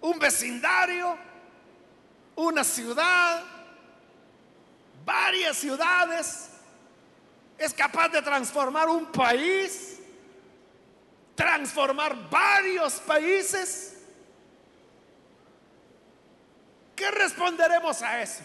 un 0.00 0.18
vecindario, 0.18 1.16
una 2.36 2.64
ciudad, 2.64 3.42
varias 5.04 5.56
ciudades. 5.56 6.50
Es 7.58 7.74
capaz 7.74 8.08
de 8.08 8.22
transformar 8.22 8.88
un 8.88 9.06
país, 9.06 10.00
transformar 11.34 12.30
varios 12.30 12.94
países. 13.00 13.98
¿Qué 16.96 17.10
responderemos 17.10 18.00
a 18.02 18.22
eso? 18.22 18.42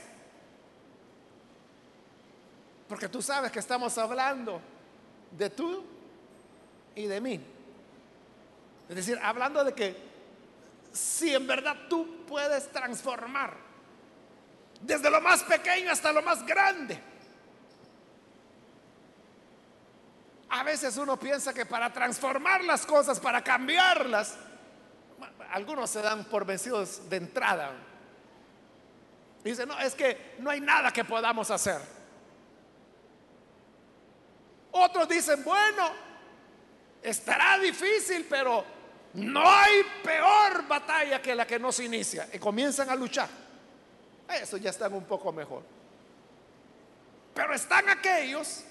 Porque 2.87 3.09
tú 3.09 3.21
sabes 3.21 3.51
que 3.51 3.59
estamos 3.59 3.97
hablando 3.97 4.61
de 5.31 5.49
tú 5.49 5.85
y 6.95 7.07
de 7.07 7.19
mí. 7.19 7.41
Es 8.87 8.95
decir, 8.95 9.19
hablando 9.21 9.63
de 9.63 9.73
que 9.73 9.95
si 10.91 11.33
en 11.33 11.45
verdad 11.47 11.75
tú 11.89 12.25
puedes 12.25 12.71
transformar 12.71 13.65
desde 14.81 15.09
lo 15.09 15.19
más 15.21 15.43
pequeño 15.43 15.91
hasta 15.91 16.11
lo 16.11 16.21
más 16.21 16.45
grande. 16.45 16.99
A 20.49 20.63
veces 20.63 20.95
uno 20.97 21.19
piensa 21.19 21.53
que 21.53 21.65
para 21.65 21.91
transformar 21.91 22.63
las 22.63 22.85
cosas, 22.85 23.19
para 23.19 23.43
cambiarlas, 23.43 24.37
algunos 25.51 25.89
se 25.89 26.01
dan 26.01 26.25
por 26.25 26.45
vencidos 26.45 27.09
de 27.09 27.17
entrada. 27.17 27.71
Dicen, 29.43 29.67
no, 29.67 29.77
es 29.79 29.95
que 29.95 30.35
no 30.39 30.49
hay 30.49 30.61
nada 30.61 30.91
que 30.91 31.03
podamos 31.03 31.51
hacer. 31.51 31.94
Otros 34.77 35.07
dicen, 35.07 35.41
bueno, 35.41 35.89
estará 37.01 37.57
difícil, 37.59 38.25
pero 38.29 38.65
no 39.13 39.49
hay 39.49 39.83
peor 40.03 40.67
batalla 40.67 41.21
que 41.21 41.33
la 41.33 41.47
que 41.47 41.57
no 41.57 41.71
se 41.71 41.85
inicia 41.85 42.27
y 42.33 42.39
comienzan 42.39 42.89
a 42.89 42.95
luchar. 42.95 43.29
Eso 44.29 44.57
ya 44.57 44.71
están 44.71 44.93
un 44.93 45.05
poco 45.05 45.31
mejor. 45.31 45.63
Pero 47.33 47.53
están 47.53 47.87
aquellos 47.87 48.65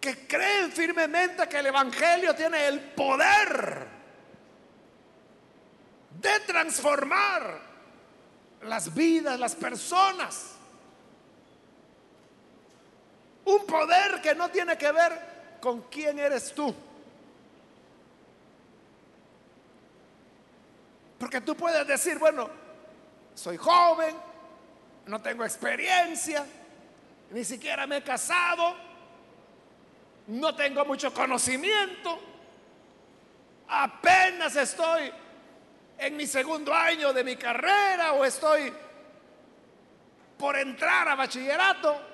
que 0.00 0.26
creen 0.26 0.72
firmemente 0.72 1.46
que 1.50 1.58
el 1.58 1.66
Evangelio 1.66 2.34
tiene 2.34 2.66
el 2.68 2.80
poder 2.80 3.88
de 6.18 6.40
transformar 6.46 7.60
las 8.62 8.94
vidas, 8.94 9.38
las 9.38 9.54
personas. 9.54 10.52
Un 13.52 13.66
poder 13.66 14.20
que 14.20 14.34
no 14.34 14.48
tiene 14.50 14.76
que 14.76 14.92
ver 14.92 15.58
con 15.60 15.82
quién 15.82 16.18
eres 16.18 16.54
tú 16.54 16.74
Porque 21.20 21.42
tú 21.42 21.54
puedes 21.54 21.86
decir, 21.86 22.18
bueno, 22.18 22.48
soy 23.34 23.58
joven, 23.58 24.16
no 25.04 25.20
tengo 25.20 25.44
experiencia, 25.44 26.46
ni 27.30 27.44
siquiera 27.44 27.86
me 27.86 27.98
he 27.98 28.02
casado, 28.02 28.74
no 30.28 30.56
tengo 30.56 30.82
mucho 30.86 31.12
conocimiento, 31.12 32.18
apenas 33.68 34.56
estoy 34.56 35.12
en 35.98 36.16
mi 36.16 36.26
segundo 36.26 36.72
año 36.72 37.12
de 37.12 37.22
mi 37.22 37.36
carrera 37.36 38.14
o 38.14 38.24
estoy 38.24 38.72
por 40.38 40.56
entrar 40.56 41.06
a 41.06 41.16
bachillerato. 41.16 42.09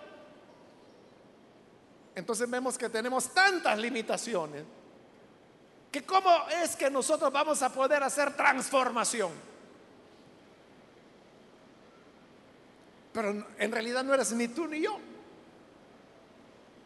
Entonces 2.17 2.51
vemos 2.51 2.77
que 2.77 2.89
tenemos 2.89 3.33
tantas 3.33 3.79
limitaciones 3.79 4.65
cómo 6.03 6.31
es 6.63 6.77
que 6.77 6.91
nosotros 6.91 7.33
vamos 7.33 7.63
a 7.63 7.73
poder 7.73 8.03
hacer 8.03 8.37
transformación. 8.37 9.33
Pero 13.13 13.47
en 13.59 13.73
realidad 13.73 14.05
no 14.05 14.13
eres 14.13 14.33
ni 14.33 14.49
tú 14.49 14.67
ni 14.67 14.83
yo. 14.83 14.99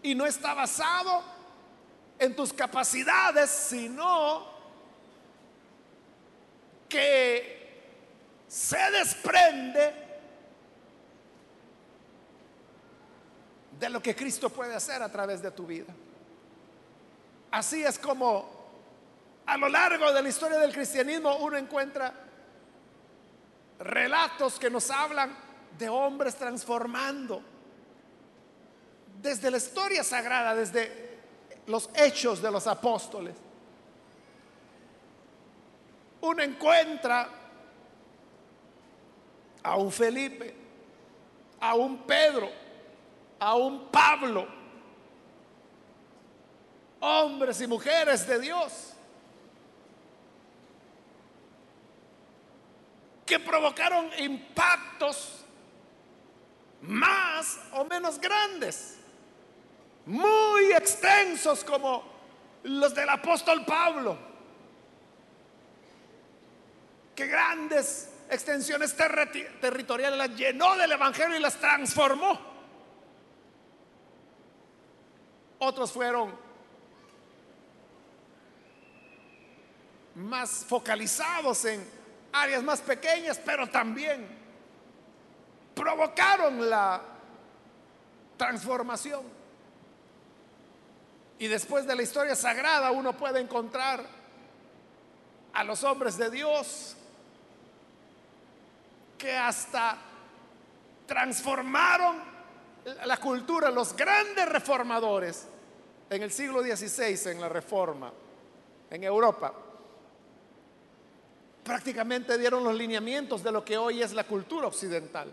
Y 0.02 0.14
no 0.14 0.26
está 0.26 0.54
basado 0.54 1.22
en 2.18 2.36
tus 2.36 2.52
capacidades, 2.52 3.50
sino 3.50 4.48
que 6.88 7.58
se 8.46 8.90
desprende 8.90 10.09
de 13.80 13.88
lo 13.88 14.02
que 14.02 14.14
Cristo 14.14 14.50
puede 14.50 14.74
hacer 14.74 15.02
a 15.02 15.08
través 15.10 15.40
de 15.40 15.50
tu 15.50 15.66
vida. 15.66 15.92
Así 17.50 17.82
es 17.82 17.98
como 17.98 18.60
a 19.46 19.56
lo 19.56 19.70
largo 19.70 20.12
de 20.12 20.22
la 20.22 20.28
historia 20.28 20.58
del 20.58 20.72
cristianismo 20.72 21.34
uno 21.38 21.56
encuentra 21.56 22.12
relatos 23.78 24.58
que 24.58 24.68
nos 24.68 24.90
hablan 24.90 25.34
de 25.78 25.88
hombres 25.88 26.36
transformando. 26.36 27.42
Desde 29.20 29.50
la 29.50 29.56
historia 29.56 30.04
sagrada, 30.04 30.54
desde 30.54 31.18
los 31.66 31.88
hechos 31.94 32.42
de 32.42 32.50
los 32.50 32.66
apóstoles, 32.66 33.34
uno 36.20 36.42
encuentra 36.42 37.30
a 39.62 39.76
un 39.76 39.90
Felipe, 39.90 40.54
a 41.60 41.74
un 41.74 41.98
Pedro, 42.06 42.59
a 43.40 43.54
un 43.54 43.88
Pablo, 43.90 44.46
hombres 47.00 47.60
y 47.62 47.66
mujeres 47.66 48.26
de 48.26 48.38
Dios. 48.38 48.92
Que 53.24 53.40
provocaron 53.40 54.10
impactos 54.18 55.44
más 56.82 57.58
o 57.72 57.84
menos 57.84 58.20
grandes, 58.20 58.98
muy 60.04 60.72
extensos 60.72 61.64
como 61.64 62.04
los 62.64 62.94
del 62.94 63.08
apóstol 63.08 63.64
Pablo, 63.64 64.18
que 67.14 67.26
grandes 67.26 68.12
extensiones 68.28 68.94
territoriales 68.96 70.18
las 70.18 70.30
llenó 70.36 70.76
del 70.76 70.92
Evangelio 70.92 71.36
y 71.36 71.40
las 71.40 71.56
transformó. 71.56 72.49
Otros 75.62 75.92
fueron 75.92 76.34
más 80.14 80.64
focalizados 80.66 81.66
en 81.66 81.86
áreas 82.32 82.62
más 82.62 82.80
pequeñas, 82.80 83.38
pero 83.44 83.66
también 83.66 84.26
provocaron 85.74 86.68
la 86.68 87.02
transformación. 88.38 89.22
Y 91.38 91.46
después 91.46 91.86
de 91.86 91.94
la 91.94 92.02
historia 92.02 92.34
sagrada 92.34 92.90
uno 92.90 93.14
puede 93.14 93.40
encontrar 93.40 94.02
a 95.52 95.62
los 95.62 95.84
hombres 95.84 96.16
de 96.16 96.30
Dios 96.30 96.96
que 99.18 99.36
hasta 99.36 99.98
transformaron 101.06 102.29
la 103.04 103.16
cultura, 103.18 103.70
los 103.70 103.94
grandes 103.94 104.48
reformadores 104.48 105.46
en 106.08 106.22
el 106.22 106.30
siglo 106.30 106.62
XVI 106.62 107.30
en 107.30 107.40
la 107.40 107.48
reforma 107.48 108.12
en 108.90 109.04
Europa 109.04 109.52
prácticamente 111.62 112.36
dieron 112.38 112.64
los 112.64 112.74
lineamientos 112.74 113.42
de 113.42 113.52
lo 113.52 113.64
que 113.64 113.76
hoy 113.76 114.02
es 114.02 114.12
la 114.12 114.24
cultura 114.24 114.66
occidental. 114.66 115.32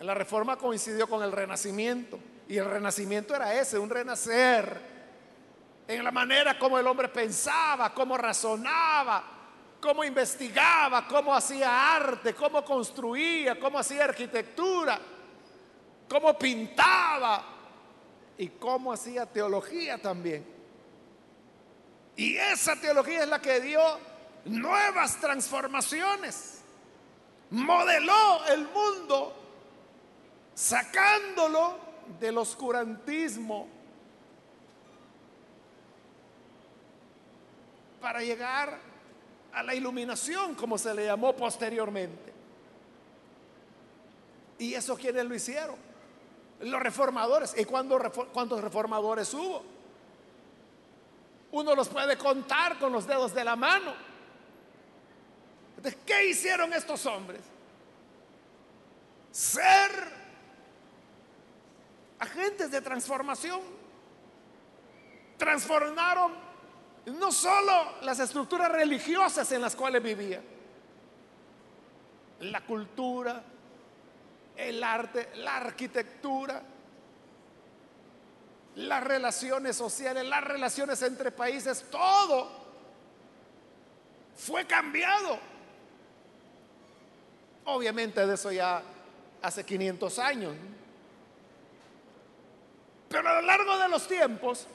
La 0.00 0.12
reforma 0.12 0.56
coincidió 0.56 1.08
con 1.08 1.22
el 1.22 1.32
renacimiento 1.32 2.18
y 2.48 2.58
el 2.58 2.66
renacimiento 2.66 3.34
era 3.34 3.58
ese, 3.58 3.78
un 3.78 3.88
renacer 3.88 4.96
en 5.88 6.04
la 6.04 6.10
manera 6.10 6.58
como 6.58 6.78
el 6.78 6.86
hombre 6.86 7.08
pensaba, 7.08 7.94
cómo 7.94 8.18
razonaba, 8.18 9.35
cómo 9.80 10.04
investigaba, 10.04 11.06
cómo 11.06 11.34
hacía 11.34 11.94
arte, 11.94 12.34
cómo 12.34 12.64
construía, 12.64 13.58
cómo 13.58 13.78
hacía 13.78 14.04
arquitectura, 14.04 14.98
cómo 16.08 16.38
pintaba 16.38 17.44
y 18.38 18.48
cómo 18.48 18.92
hacía 18.92 19.26
teología 19.26 19.98
también. 19.98 20.46
Y 22.16 22.36
esa 22.36 22.76
teología 22.76 23.22
es 23.22 23.28
la 23.28 23.40
que 23.40 23.60
dio 23.60 23.80
nuevas 24.46 25.20
transformaciones. 25.20 26.62
Modeló 27.50 28.44
el 28.46 28.66
mundo 28.68 29.34
sacándolo 30.54 31.78
del 32.18 32.38
oscurantismo 32.38 33.68
para 38.00 38.20
llegar 38.22 38.70
a 38.70 38.95
la 39.62 39.74
iluminación, 39.74 40.54
como 40.54 40.76
se 40.76 40.94
le 40.94 41.06
llamó 41.06 41.34
posteriormente. 41.34 42.32
¿Y 44.58 44.74
eso 44.74 44.96
quiénes 44.96 45.24
lo 45.24 45.34
hicieron? 45.34 45.76
Los 46.60 46.82
reformadores. 46.82 47.54
¿Y 47.56 47.64
cuántos 47.64 48.60
reformadores 48.60 49.32
hubo? 49.34 49.62
Uno 51.52 51.74
los 51.74 51.88
puede 51.88 52.16
contar 52.18 52.78
con 52.78 52.92
los 52.92 53.06
dedos 53.06 53.34
de 53.34 53.44
la 53.44 53.56
mano. 53.56 54.06
¿qué 56.04 56.26
hicieron 56.26 56.72
estos 56.72 57.06
hombres? 57.06 57.40
Ser 59.30 59.90
agentes 62.18 62.70
de 62.70 62.80
transformación. 62.80 63.60
Transformaron 65.36 66.45
no 67.06 67.30
solo 67.30 67.94
las 68.02 68.18
estructuras 68.18 68.70
religiosas 68.70 69.50
en 69.52 69.62
las 69.62 69.76
cuales 69.76 70.02
vivían, 70.02 70.42
la 72.40 72.60
cultura, 72.62 73.42
el 74.56 74.82
arte, 74.82 75.30
la 75.36 75.56
arquitectura, 75.56 76.62
las 78.74 79.04
relaciones 79.04 79.76
sociales, 79.76 80.26
las 80.26 80.42
relaciones 80.42 81.00
entre 81.02 81.30
países, 81.30 81.84
todo 81.90 82.50
fue 84.36 84.66
cambiado. 84.66 85.38
Obviamente 87.66 88.26
de 88.26 88.34
eso 88.34 88.52
ya 88.52 88.82
hace 89.42 89.64
500 89.64 90.18
años. 90.18 90.54
Pero 93.08 93.28
a 93.28 93.40
lo 93.40 93.42
largo 93.42 93.78
de 93.78 93.88
los 93.88 94.06
tiempos, 94.06 94.66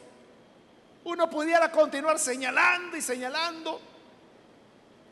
uno 1.03 1.29
pudiera 1.29 1.71
continuar 1.71 2.19
señalando 2.19 2.95
y 2.95 3.01
señalando 3.01 3.79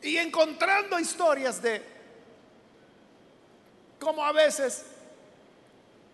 y 0.02 0.16
encontrando 0.16 0.98
historias 0.98 1.60
de 1.60 1.82
cómo 3.98 4.24
a 4.24 4.32
veces 4.32 4.86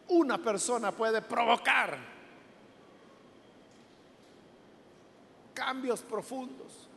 una 0.09 0.39
persona 0.39 0.93
puede 0.93 1.23
provocar 1.23 1.99
cambios 5.55 6.01
profundos. 6.03 6.89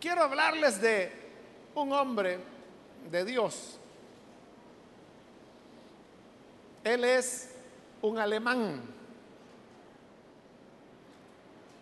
Quiero 0.00 0.22
hablarles 0.22 0.80
de 0.80 1.12
un 1.74 1.92
hombre 1.92 2.38
de 3.10 3.24
Dios. 3.24 3.78
Él 6.82 7.04
es 7.04 7.54
un 8.00 8.18
alemán. 8.18 8.99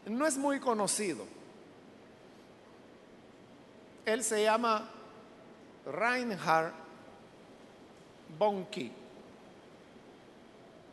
No 0.08 0.26
es 0.26 0.36
muy 0.36 0.58
conocido. 0.58 1.24
Él 4.04 4.24
se 4.24 4.42
llama 4.42 4.88
Reinhard 5.86 6.72
Bonke. 8.38 8.90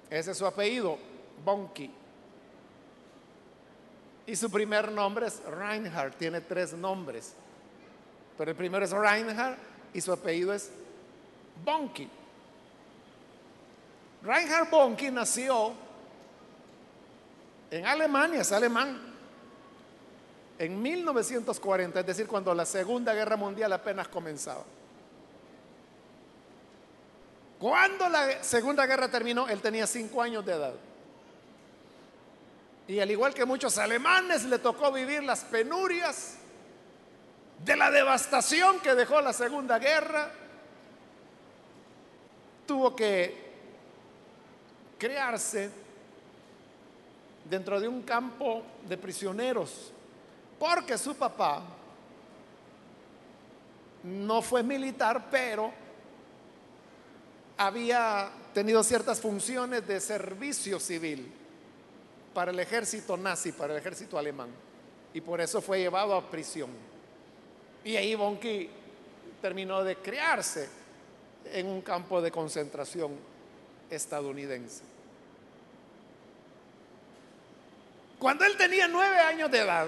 Ese 0.10 0.32
es 0.32 0.38
su 0.38 0.46
apellido, 0.46 0.98
Bonke. 1.44 1.90
Y 4.28 4.36
su 4.36 4.50
primer 4.50 4.92
nombre 4.92 5.28
es 5.28 5.44
Reinhard, 5.44 6.16
tiene 6.16 6.42
tres 6.42 6.74
nombres. 6.74 7.34
Pero 8.38 8.52
el 8.52 8.58
primero 8.58 8.84
es 8.84 8.92
Reinhard 8.92 9.58
y 9.94 10.02
su 10.02 10.12
apellido 10.12 10.54
es 10.54 10.72
Bonke. 11.64 12.10
Reinhard 14.24 14.70
Bonke 14.70 15.12
nació 15.12 15.74
en 17.70 17.86
Alemania, 17.86 18.42
es 18.42 18.52
alemán, 18.52 19.05
en 20.58 20.82
1940, 20.82 22.00
es 22.00 22.06
decir, 22.06 22.28
cuando 22.28 22.54
la 22.54 22.66
Segunda 22.66 23.14
Guerra 23.14 23.36
Mundial 23.36 23.74
apenas 23.74 24.08
comenzaba. 24.08 24.64
Cuando 27.60 28.08
la 28.10 28.44
Segunda 28.44 28.86
Guerra 28.86 29.10
terminó, 29.10 29.48
él 29.48 29.62
tenía 29.62 29.88
cinco 29.88 30.22
años 30.22 30.46
de 30.46 30.54
edad. 30.54 30.74
Y 32.88 33.00
al 33.00 33.10
igual 33.10 33.34
que 33.34 33.46
muchos 33.46 33.78
alemanes, 33.78 34.44
le 34.46 34.60
tocó 34.60 34.92
vivir 34.92 35.24
las 35.24 35.44
penurias 35.44 36.36
de 37.64 37.76
la 37.76 37.90
devastación 37.90 38.80
que 38.80 38.94
dejó 38.94 39.22
la 39.22 39.34
Segunda 39.34 39.80
Guerra. 39.80 40.32
Tuvo 42.68 42.96
que 42.96 43.46
crearse 44.98 45.70
dentro 47.50 47.80
de 47.80 47.88
un 47.88 48.04
campo 48.04 48.64
de 48.88 48.98
prisioneros, 48.98 49.92
porque 50.60 50.98
su 50.98 51.16
papá 51.16 51.62
no 54.04 54.42
fue 54.42 54.64
militar, 54.64 55.28
pero 55.32 55.72
había 57.58 58.30
tenido 58.54 58.84
ciertas 58.84 59.20
funciones 59.20 59.88
de 59.88 60.00
servicio 60.00 60.80
civil 60.80 61.32
para 62.34 62.52
el 62.52 62.60
ejército 62.60 63.18
nazi, 63.18 63.52
para 63.52 63.74
el 63.74 63.80
ejército 63.80 64.18
alemán. 64.18 64.50
Y 65.14 65.22
por 65.22 65.40
eso 65.42 65.62
fue 65.62 65.80
llevado 65.80 66.14
a 66.14 66.30
prisión. 66.30 66.70
Y 67.84 67.96
ahí 67.96 68.16
Bonki 68.16 68.70
terminó 69.42 69.84
de 69.84 69.96
criarse 69.98 70.70
en 71.46 71.68
un 71.68 71.82
campo 71.82 72.22
de 72.22 72.32
concentración 72.32 73.14
estadounidense. 73.90 74.84
Cuando 78.20 78.46
él 78.46 78.58
tenía 78.58 78.88
nueve 78.88 79.20
años 79.20 79.52
de 79.52 79.60
edad, 79.60 79.88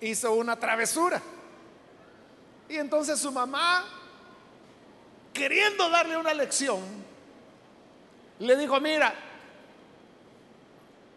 hizo 0.00 0.32
una 0.32 0.56
travesura. 0.58 1.20
Y 2.68 2.76
entonces 2.76 3.18
su 3.18 3.32
mamá, 3.32 3.84
queriendo 5.32 5.88
darle 5.88 6.16
una 6.16 6.34
lección, 6.34 6.80
le 8.40 8.56
dijo, 8.56 8.80
mira, 8.80 9.14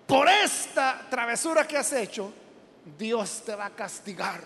por 0.07 0.27
esta 0.27 1.07
travesura 1.09 1.67
que 1.67 1.77
has 1.77 1.93
hecho, 1.93 2.33
Dios 2.97 3.43
te 3.45 3.55
va 3.55 3.67
a 3.67 3.69
castigar. 3.69 4.41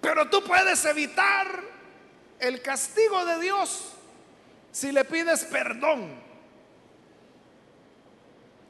Pero 0.00 0.30
tú 0.30 0.42
puedes 0.44 0.84
evitar 0.84 1.60
el 2.38 2.62
castigo 2.62 3.24
de 3.24 3.40
Dios 3.40 3.92
si 4.70 4.92
le 4.92 5.04
pides 5.04 5.44
perdón. 5.44 6.28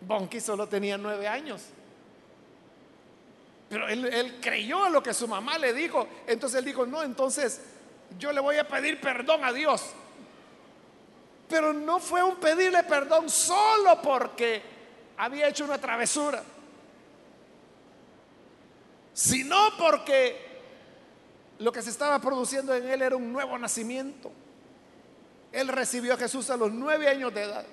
Bonky 0.01 0.41
solo 0.41 0.67
tenía 0.67 0.97
nueve 0.97 1.29
años. 1.29 1.63
Pero 3.69 3.87
él, 3.89 4.39
creyó 4.41 4.89
lo 4.89 5.03
que 5.03 5.13
su 5.13 5.29
mamá 5.29 5.59
le 5.59 5.73
dijo. 5.73 6.09
Entonces 6.27 6.59
él 6.59 6.65
dijo, 6.65 6.87
no, 6.87 7.03
entonces 7.03 7.61
yo 8.19 8.33
le 8.33 8.41
voy 8.41 8.57
a 8.57 8.67
pedir 8.67 9.01
perdón 9.01 9.45
a 9.45 9.53
Dios. 9.53 9.91
Pero 11.49 11.73
no 11.73 12.01
fue 12.01 12.23
un 12.23 12.37
pedirle 12.37 12.83
perdón 12.85 13.29
solo 13.29 14.01
porque 14.03 14.63
había 15.17 15.49
hecho 15.49 15.65
una 15.65 15.79
travesura. 15.79 16.43
sino 19.13 19.57
porque 19.77 20.47
lo 21.59 21.73
que 21.73 21.83
se 21.83 21.91
estaba 21.91 22.21
produciendo 22.21 22.73
en 22.73 22.89
él 22.89 23.03
era 23.03 23.17
un 23.17 23.33
nuevo 23.33 23.59
nacimiento. 23.59 24.31
Él 25.51 25.67
recibió 25.69 26.15
a 26.15 26.17
Jesús 26.17 26.51
a 26.51 26.57
los 26.57 26.71
nueve 26.71 27.09
años 27.09 27.35
de 27.35 27.43
edad. 27.43 27.67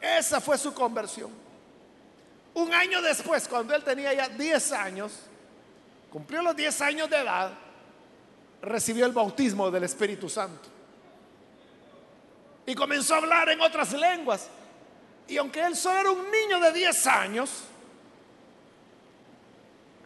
Esa 0.00 0.40
fue 0.40 0.56
su 0.56 0.72
conversión. 0.72 1.47
Un 2.58 2.74
año 2.74 3.00
después, 3.00 3.46
cuando 3.46 3.72
él 3.72 3.84
tenía 3.84 4.12
ya 4.12 4.28
diez 4.28 4.72
años, 4.72 5.12
cumplió 6.10 6.42
los 6.42 6.56
diez 6.56 6.80
años 6.80 7.08
de 7.08 7.18
edad, 7.18 7.52
recibió 8.60 9.06
el 9.06 9.12
bautismo 9.12 9.70
del 9.70 9.84
Espíritu 9.84 10.28
Santo. 10.28 10.68
Y 12.66 12.74
comenzó 12.74 13.14
a 13.14 13.18
hablar 13.18 13.48
en 13.50 13.60
otras 13.60 13.92
lenguas. 13.92 14.48
Y 15.28 15.36
aunque 15.36 15.60
él 15.60 15.76
solo 15.76 16.00
era 16.00 16.10
un 16.10 16.28
niño 16.32 16.58
de 16.58 16.72
diez 16.72 17.06
años, 17.06 17.62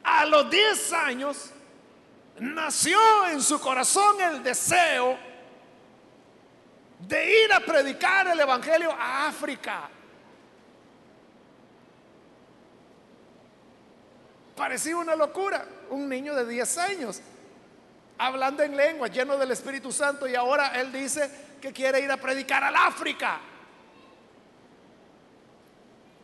a 0.05 0.27
los 0.27 0.51
10 0.51 0.93
años 0.93 1.51
nació 2.39 2.99
en 3.29 3.41
su 3.41 3.59
corazón 3.61 4.21
el 4.21 4.43
deseo 4.43 5.17
de 6.99 7.45
ir 7.45 7.53
a 7.55 7.61
predicar 7.61 8.29
el 8.29 8.41
Evangelio 8.41 8.93
a 8.93 9.29
África. 9.29 9.89
Parecía 14.57 14.97
una 14.97 15.17
locura, 15.17 15.65
un 15.91 16.09
niño 16.09 16.35
de 16.35 16.47
10 16.47 16.79
años, 16.79 17.21
hablando 18.19 18.63
en 18.63 18.77
lengua, 18.77 19.09
lleno 19.09 19.37
del 19.37 19.51
Espíritu 19.51 19.91
Santo, 19.93 20.27
y 20.27 20.35
ahora 20.35 20.81
él 20.81 20.93
dice 20.93 21.31
que 21.61 21.73
quiere 21.73 22.01
ir 22.01 22.11
a 22.11 22.17
predicar 22.17 22.63
al 22.63 22.77
África. 22.77 23.41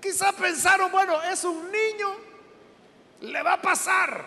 Quizá 0.01 0.33
pensaron, 0.33 0.93
bueno, 0.93 1.23
es 1.23 1.43
un 1.45 1.73
niño 1.73 2.29
le 3.23 3.43
va 3.43 3.55
a 3.55 3.63
pasar. 3.63 4.25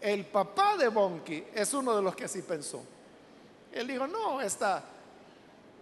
El 0.00 0.26
papá 0.26 0.76
de 0.76 0.88
Bonky 0.88 1.44
es 1.54 1.72
uno 1.72 1.96
de 1.96 2.02
los 2.02 2.14
que 2.14 2.24
así 2.24 2.42
pensó. 2.42 2.84
Él 3.72 3.86
dijo, 3.86 4.06
no, 4.06 4.40
esta 4.40 4.82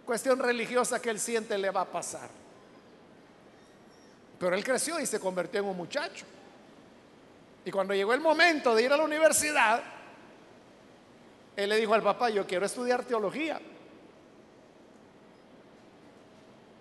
cuestión 0.05 0.39
religiosa 0.39 1.01
que 1.01 1.09
él 1.09 1.19
siente 1.19 1.57
le 1.57 1.71
va 1.71 1.81
a 1.81 1.85
pasar. 1.85 2.29
Pero 4.43 4.57
él 4.57 4.63
creció 4.65 4.99
y 4.99 5.05
se 5.05 5.21
convirtió 5.21 5.61
en 5.61 5.67
un 5.67 5.77
muchacho. 5.77 6.25
Y 7.63 7.71
cuando 7.71 7.93
llegó 7.93 8.13
el 8.13 8.19
momento 8.19 8.75
de 8.75 8.83
ir 8.83 8.91
a 8.91 8.97
la 8.97 9.05
universidad, 9.05 9.81
él 11.55 11.69
le 11.69 11.77
dijo 11.77 11.93
al 11.93 12.03
papá, 12.03 12.29
yo 12.29 12.45
quiero 12.45 12.65
estudiar 12.65 13.05
teología. 13.05 13.61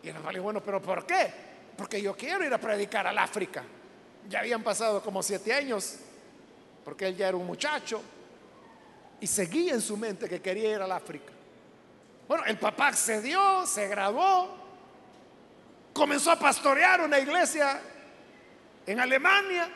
Y 0.03 0.09
el 0.09 0.14
papá 0.16 0.33
le 0.33 0.38
dijo, 0.38 0.42
bueno, 0.42 0.61
pero 0.61 0.83
¿por 0.83 1.07
qué? 1.07 1.33
Porque 1.77 2.03
yo 2.03 2.16
quiero 2.16 2.44
ir 2.44 2.53
a 2.53 2.59
predicar 2.59 3.07
al 3.07 3.18
África. 3.18 3.62
Ya 4.29 4.40
habían 4.40 4.64
pasado 4.64 5.01
como 5.01 5.22
siete 5.22 5.55
años, 5.55 5.98
porque 6.85 7.07
él 7.07 7.16
ya 7.16 7.29
era 7.29 7.37
un 7.37 7.46
muchacho, 7.46 8.03
y 9.20 9.27
seguía 9.29 9.75
en 9.75 9.81
su 9.81 9.96
mente 9.96 10.29
que 10.29 10.42
quería 10.42 10.72
ir 10.72 10.83
al 10.83 10.90
África. 10.90 11.33
Bueno, 12.27 12.44
el 12.44 12.59
papá 12.59 12.88
accedió, 12.88 13.64
se 13.66 13.87
graduó, 13.87 14.62
comenzó 15.92 16.31
a 16.31 16.38
pastorear 16.38 17.00
una 17.00 17.18
iglesia 17.18 17.81
en 18.87 19.00
Alemania, 19.00 19.68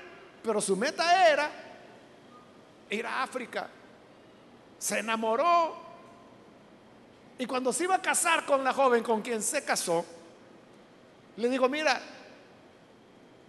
pero 0.42 0.60
su 0.60 0.76
meta 0.76 1.28
era 1.28 1.50
ir 2.90 3.06
a 3.06 3.22
África. 3.22 3.68
Se 4.78 4.98
enamoró 4.98 5.76
y 7.38 7.46
cuando 7.46 7.72
se 7.72 7.84
iba 7.84 7.96
a 7.96 8.02
casar 8.02 8.44
con 8.44 8.64
la 8.64 8.72
joven 8.72 9.02
con 9.02 9.22
quien 9.22 9.42
se 9.42 9.64
casó, 9.64 10.04
le 11.36 11.48
digo, 11.48 11.68
mira, 11.68 12.00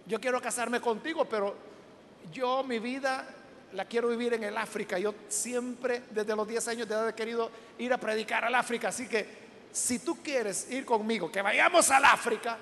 yo 0.06 0.20
quiero 0.20 0.40
casarme 0.40 0.80
contigo, 0.80 1.24
pero 1.24 1.54
yo 2.32 2.62
mi 2.62 2.78
vida 2.78 3.26
la 3.72 3.84
quiero 3.86 4.08
vivir 4.08 4.34
en 4.34 4.44
el 4.44 4.56
África. 4.56 4.98
Yo 4.98 5.14
siempre 5.28 6.02
desde 6.10 6.36
los 6.36 6.46
10 6.46 6.68
años 6.68 6.88
de 6.88 6.94
edad 6.94 7.08
he 7.08 7.14
querido 7.14 7.50
ir 7.78 7.92
a 7.92 7.98
predicar 7.98 8.44
al 8.44 8.54
África. 8.54 8.88
Así 8.88 9.08
que 9.08 9.47
si 9.72 9.98
tú 9.98 10.22
quieres 10.22 10.70
ir 10.70 10.84
conmigo, 10.84 11.30
que 11.30 11.42
vayamos 11.42 11.90
al 11.90 12.04
África, 12.04 12.58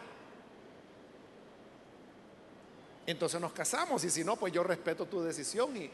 entonces 3.06 3.40
nos 3.40 3.52
casamos. 3.52 4.02
Y 4.04 4.10
si 4.10 4.24
no, 4.24 4.36
pues 4.36 4.52
yo 4.52 4.62
respeto 4.62 5.06
tu 5.06 5.22
decisión. 5.22 5.76
Y... 5.76 5.90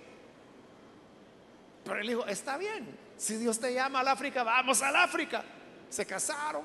Pero 1.85 2.01
él 2.01 2.09
dijo, 2.09 2.27
está 2.27 2.57
bien, 2.57 2.96
si 3.16 3.37
Dios 3.37 3.59
te 3.61 3.72
llama 3.72 4.01
al 4.01 4.09
África, 4.09 4.42
vamos 4.42 4.83
al 4.83 4.96
África. 4.96 5.44
Se 5.90 6.07
casaron 6.07 6.62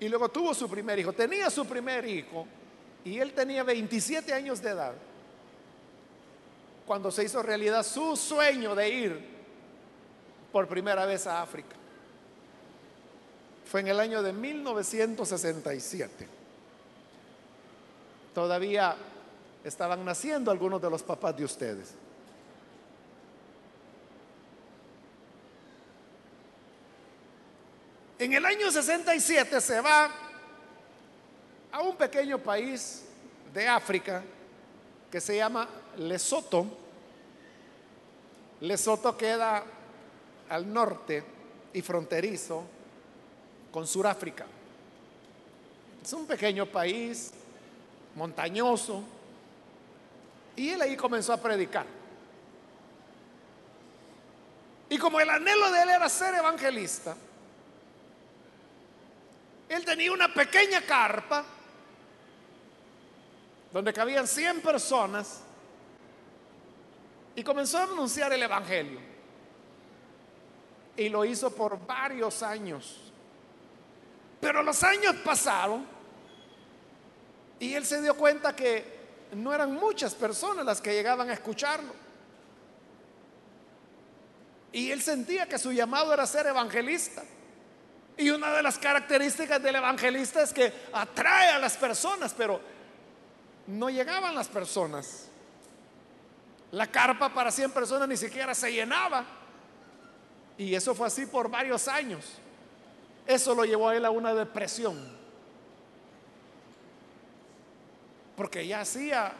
y 0.00 0.08
luego 0.08 0.28
tuvo 0.28 0.54
su 0.54 0.68
primer 0.68 0.98
hijo. 0.98 1.12
Tenía 1.12 1.50
su 1.50 1.66
primer 1.66 2.06
hijo 2.06 2.46
y 3.04 3.18
él 3.18 3.32
tenía 3.32 3.64
27 3.64 4.32
años 4.32 4.62
de 4.62 4.70
edad 4.70 4.94
cuando 6.86 7.10
se 7.10 7.24
hizo 7.24 7.42
realidad 7.42 7.82
su 7.82 8.16
sueño 8.16 8.74
de 8.74 8.88
ir 8.88 9.38
por 10.50 10.66
primera 10.66 11.04
vez 11.04 11.26
a 11.26 11.42
África. 11.42 11.77
Fue 13.70 13.80
en 13.80 13.88
el 13.88 14.00
año 14.00 14.22
de 14.22 14.32
1967. 14.32 16.26
Todavía 18.34 18.96
estaban 19.62 20.06
naciendo 20.06 20.50
algunos 20.50 20.80
de 20.80 20.88
los 20.88 21.02
papás 21.02 21.36
de 21.36 21.44
ustedes. 21.44 21.92
En 28.18 28.32
el 28.32 28.46
año 28.46 28.70
67 28.70 29.60
se 29.60 29.80
va 29.82 30.10
a 31.70 31.82
un 31.82 31.94
pequeño 31.96 32.38
país 32.38 33.04
de 33.52 33.68
África 33.68 34.24
que 35.10 35.20
se 35.20 35.36
llama 35.36 35.68
Lesoto. 35.98 36.66
Lesoto 38.62 39.14
queda 39.14 39.62
al 40.48 40.72
norte 40.72 41.22
y 41.74 41.82
fronterizo 41.82 42.77
con 43.70 43.86
Suráfrica. 43.86 44.46
Es 46.02 46.12
un 46.12 46.26
pequeño 46.26 46.66
país 46.66 47.32
montañoso 48.14 49.02
y 50.56 50.70
él 50.70 50.82
ahí 50.82 50.96
comenzó 50.96 51.32
a 51.32 51.36
predicar. 51.36 51.86
Y 54.90 54.96
como 54.96 55.20
el 55.20 55.28
anhelo 55.28 55.70
de 55.70 55.82
él 55.82 55.90
era 55.90 56.08
ser 56.08 56.34
evangelista, 56.34 57.14
él 59.68 59.84
tenía 59.84 60.10
una 60.12 60.32
pequeña 60.32 60.80
carpa 60.80 61.44
donde 63.72 63.92
cabían 63.92 64.26
100 64.26 64.62
personas, 64.62 65.42
y 67.38 67.44
comenzó 67.44 67.78
a 67.78 67.84
anunciar 67.84 68.32
el 68.32 68.42
Evangelio. 68.42 68.98
Y 70.96 71.08
lo 71.08 71.24
hizo 71.24 71.54
por 71.54 71.86
varios 71.86 72.42
años. 72.42 73.07
Pero 74.40 74.62
los 74.62 74.82
años 74.82 75.14
pasaron 75.24 75.86
y 77.58 77.74
él 77.74 77.84
se 77.84 78.00
dio 78.00 78.16
cuenta 78.16 78.54
que 78.54 78.98
no 79.32 79.52
eran 79.52 79.74
muchas 79.74 80.14
personas 80.14 80.64
las 80.64 80.80
que 80.80 80.92
llegaban 80.92 81.28
a 81.30 81.34
escucharlo. 81.34 81.92
Y 84.72 84.90
él 84.90 85.02
sentía 85.02 85.48
que 85.48 85.58
su 85.58 85.72
llamado 85.72 86.12
era 86.12 86.26
ser 86.26 86.46
evangelista. 86.46 87.24
Y 88.16 88.30
una 88.30 88.52
de 88.52 88.62
las 88.62 88.78
características 88.78 89.62
del 89.62 89.76
evangelista 89.76 90.42
es 90.42 90.52
que 90.52 90.72
atrae 90.92 91.50
a 91.50 91.58
las 91.58 91.76
personas, 91.76 92.34
pero 92.36 92.60
no 93.66 93.88
llegaban 93.90 94.34
las 94.34 94.48
personas. 94.48 95.28
La 96.72 96.86
carpa 96.86 97.32
para 97.32 97.50
100 97.50 97.70
personas 97.70 98.08
ni 98.08 98.16
siquiera 98.16 98.54
se 98.54 98.72
llenaba. 98.72 99.24
Y 100.58 100.74
eso 100.74 100.94
fue 100.94 101.06
así 101.06 101.26
por 101.26 101.48
varios 101.48 101.88
años. 101.88 102.24
Eso 103.28 103.54
lo 103.54 103.66
llevó 103.66 103.90
a 103.90 103.94
él 103.94 104.06
a 104.06 104.10
una 104.10 104.32
depresión. 104.32 104.96
Porque 108.34 108.66
ya 108.66 108.80
hacía 108.80 109.34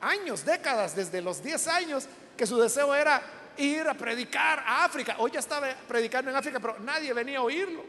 años, 0.00 0.42
décadas, 0.46 0.96
desde 0.96 1.20
los 1.20 1.42
10 1.42 1.68
años, 1.68 2.08
que 2.38 2.46
su 2.46 2.58
deseo 2.58 2.94
era 2.94 3.22
ir 3.58 3.86
a 3.86 3.92
predicar 3.92 4.60
a 4.60 4.86
África. 4.86 5.16
Hoy 5.18 5.32
ya 5.32 5.40
estaba 5.40 5.68
predicando 5.86 6.30
en 6.30 6.38
África, 6.38 6.58
pero 6.58 6.78
nadie 6.78 7.12
venía 7.12 7.40
a 7.40 7.42
oírlo. 7.42 7.84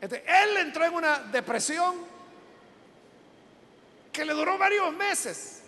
él 0.00 0.56
entró 0.56 0.86
en 0.86 0.94
una 0.94 1.20
depresión 1.20 1.94
que 4.12 4.24
le 4.24 4.32
duró 4.32 4.58
varios 4.58 4.92
meses. 4.92 5.62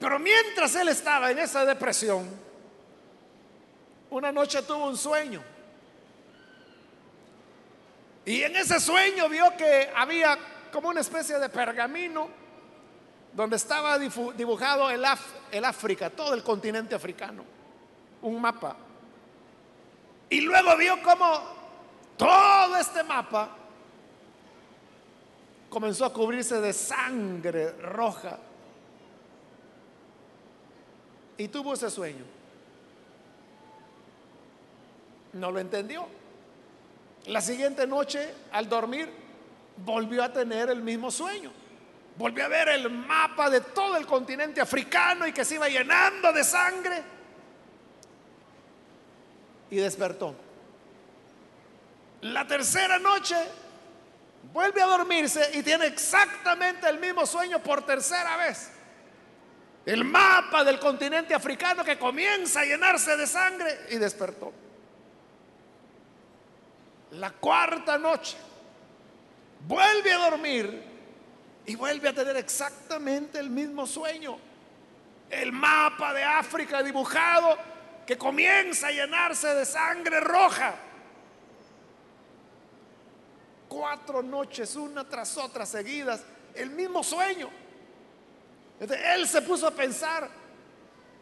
Pero 0.00 0.18
mientras 0.18 0.74
él 0.76 0.88
estaba 0.88 1.30
en 1.30 1.40
esa 1.40 1.66
depresión, 1.66 2.45
una 4.10 4.32
noche 4.32 4.62
tuvo 4.62 4.86
un 4.86 4.96
sueño. 4.96 5.42
Y 8.24 8.42
en 8.42 8.56
ese 8.56 8.80
sueño 8.80 9.28
vio 9.28 9.56
que 9.56 9.90
había 9.94 10.36
como 10.72 10.88
una 10.88 11.00
especie 11.00 11.38
de 11.38 11.48
pergamino 11.48 12.28
donde 13.32 13.56
estaba 13.56 13.98
dibujado 13.98 14.90
el, 14.90 15.04
el 15.52 15.64
África, 15.64 16.10
todo 16.10 16.34
el 16.34 16.42
continente 16.42 16.94
africano, 16.94 17.44
un 18.22 18.40
mapa. 18.40 18.76
Y 20.28 20.40
luego 20.40 20.76
vio 20.76 21.00
como 21.02 21.56
todo 22.16 22.76
este 22.76 23.04
mapa 23.04 23.50
comenzó 25.68 26.06
a 26.06 26.12
cubrirse 26.12 26.60
de 26.60 26.72
sangre 26.72 27.72
roja. 27.72 28.38
Y 31.36 31.48
tuvo 31.48 31.74
ese 31.74 31.90
sueño. 31.90 32.35
No 35.36 35.50
lo 35.50 35.60
entendió. 35.60 36.06
La 37.26 37.40
siguiente 37.40 37.86
noche, 37.86 38.32
al 38.52 38.68
dormir, 38.68 39.10
volvió 39.76 40.22
a 40.22 40.32
tener 40.32 40.70
el 40.70 40.82
mismo 40.82 41.10
sueño. 41.10 41.52
Volvió 42.16 42.46
a 42.46 42.48
ver 42.48 42.68
el 42.70 42.88
mapa 42.88 43.50
de 43.50 43.60
todo 43.60 43.96
el 43.96 44.06
continente 44.06 44.60
africano 44.60 45.26
y 45.26 45.32
que 45.32 45.44
se 45.44 45.56
iba 45.56 45.68
llenando 45.68 46.32
de 46.32 46.42
sangre. 46.42 47.02
Y 49.70 49.76
despertó. 49.76 50.34
La 52.22 52.46
tercera 52.46 52.98
noche 52.98 53.36
vuelve 54.54 54.80
a 54.80 54.86
dormirse 54.86 55.50
y 55.52 55.62
tiene 55.62 55.86
exactamente 55.86 56.88
el 56.88 56.98
mismo 56.98 57.26
sueño 57.26 57.58
por 57.58 57.84
tercera 57.84 58.38
vez. 58.38 58.70
El 59.84 60.04
mapa 60.04 60.64
del 60.64 60.78
continente 60.78 61.34
africano 61.34 61.84
que 61.84 61.98
comienza 61.98 62.60
a 62.60 62.64
llenarse 62.64 63.16
de 63.16 63.26
sangre 63.26 63.80
y 63.90 63.96
despertó. 63.96 64.52
La 67.12 67.30
cuarta 67.30 67.98
noche 67.98 68.36
vuelve 69.66 70.12
a 70.12 70.30
dormir 70.30 70.82
y 71.66 71.74
vuelve 71.74 72.08
a 72.08 72.12
tener 72.14 72.36
exactamente 72.36 73.38
el 73.38 73.50
mismo 73.50 73.86
sueño. 73.86 74.38
El 75.30 75.52
mapa 75.52 76.12
de 76.12 76.22
África 76.22 76.82
dibujado 76.82 77.56
que 78.06 78.16
comienza 78.16 78.88
a 78.88 78.92
llenarse 78.92 79.48
de 79.54 79.64
sangre 79.64 80.20
roja. 80.20 80.74
Cuatro 83.68 84.22
noches, 84.22 84.76
una 84.76 85.08
tras 85.08 85.36
otra 85.36 85.66
seguidas, 85.66 86.22
el 86.54 86.70
mismo 86.70 87.02
sueño. 87.02 87.50
él 88.80 89.26
se 89.26 89.42
puso 89.42 89.66
a 89.66 89.72
pensar, 89.72 90.28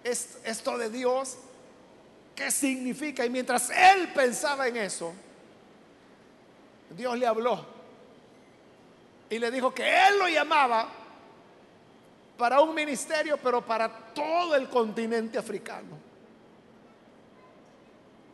esto 0.03 0.77
de 0.77 0.91
Dios, 0.91 1.39
¿qué 2.35 2.51
significa? 2.51 3.25
Y 3.25 3.31
mientras 3.31 3.71
él 3.71 4.13
pensaba 4.13 4.69
en 4.69 4.77
eso, 4.77 5.15
Dios 6.91 7.19
le 7.19 7.27
habló 7.27 7.65
y 9.31 9.39
le 9.39 9.51
dijo 9.51 9.75
que 9.75 9.83
él 9.83 10.19
lo 10.19 10.29
llamaba 10.29 10.89
para 12.37 12.61
un 12.61 12.75
ministerio, 12.75 13.37
pero 13.43 13.65
para 13.65 13.89
todo 13.89 14.55
el 14.55 14.69
continente 14.69 15.39
africano. 15.39 15.97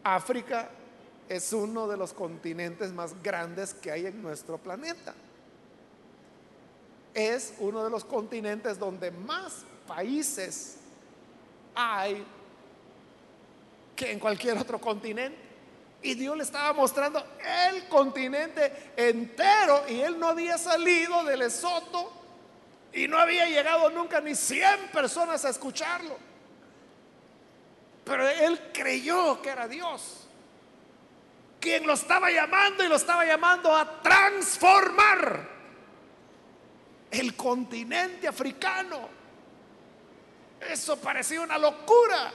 África 0.02 0.70
es 1.28 1.52
uno 1.52 1.86
de 1.86 1.96
los 1.96 2.12
continentes 2.12 2.92
más 2.92 3.14
grandes 3.22 3.74
que 3.74 3.90
hay 3.90 4.06
en 4.06 4.20
nuestro 4.22 4.58
planeta. 4.58 5.14
Es 7.14 7.54
uno 7.58 7.84
de 7.84 7.90
los 7.90 8.04
continentes 8.04 8.78
donde 8.78 9.10
más 9.10 9.64
países 9.86 10.76
hay 11.74 12.24
que 13.94 14.12
en 14.12 14.18
cualquier 14.18 14.56
otro 14.58 14.80
continente. 14.80 15.49
Y 16.02 16.14
Dios 16.14 16.36
le 16.36 16.44
estaba 16.44 16.72
mostrando 16.72 17.24
el 17.68 17.86
continente 17.88 18.92
entero 18.96 19.84
y 19.88 20.00
él 20.00 20.18
no 20.18 20.28
había 20.28 20.56
salido 20.56 21.24
del 21.24 21.40
Lesoto 21.40 22.12
y 22.92 23.06
no 23.06 23.18
había 23.18 23.46
llegado 23.46 23.90
nunca 23.90 24.20
ni 24.20 24.34
100 24.34 24.88
personas 24.92 25.44
a 25.44 25.50
escucharlo. 25.50 26.16
Pero 28.04 28.28
él 28.28 28.70
creyó 28.72 29.42
que 29.42 29.50
era 29.50 29.68
Dios 29.68 30.20
quien 31.60 31.86
lo 31.86 31.92
estaba 31.92 32.30
llamando 32.30 32.82
y 32.82 32.88
lo 32.88 32.96
estaba 32.96 33.24
llamando 33.24 33.76
a 33.76 34.00
transformar 34.00 35.48
el 37.10 37.36
continente 37.36 38.26
africano. 38.26 39.08
Eso 40.58 40.96
parecía 40.96 41.42
una 41.42 41.58
locura. 41.58 42.32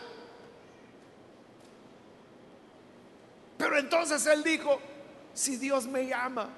Pero 3.58 3.78
entonces 3.78 4.26
él 4.26 4.44
dijo, 4.44 4.80
si 5.34 5.58
Dios 5.58 5.88
me 5.88 6.08
llama, 6.08 6.50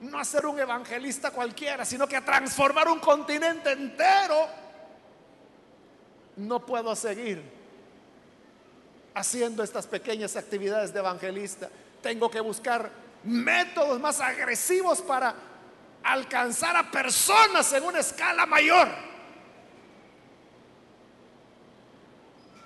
no 0.00 0.18
a 0.18 0.24
ser 0.24 0.46
un 0.46 0.58
evangelista 0.58 1.30
cualquiera, 1.30 1.84
sino 1.84 2.06
que 2.08 2.16
a 2.16 2.24
transformar 2.24 2.88
un 2.88 2.98
continente 2.98 3.72
entero, 3.72 4.48
no 6.36 6.64
puedo 6.64 6.96
seguir 6.96 7.42
haciendo 9.14 9.62
estas 9.62 9.86
pequeñas 9.86 10.36
actividades 10.36 10.92
de 10.92 10.98
evangelista. 10.98 11.68
Tengo 12.02 12.30
que 12.30 12.40
buscar 12.40 12.90
métodos 13.24 14.00
más 14.00 14.20
agresivos 14.20 15.00
para 15.02 15.34
alcanzar 16.02 16.76
a 16.76 16.90
personas 16.90 17.72
en 17.72 17.84
una 17.84 18.00
escala 18.00 18.46
mayor. 18.46 18.88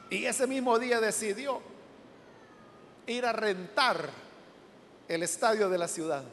Y 0.08 0.24
ese 0.24 0.46
mismo 0.46 0.78
día 0.78 1.00
decidió 1.00 1.60
ir 3.06 3.24
a 3.24 3.32
rentar 3.32 4.10
el 5.08 5.22
estadio 5.22 5.68
de 5.68 5.78
la 5.78 5.88
ciudad. 5.88 6.24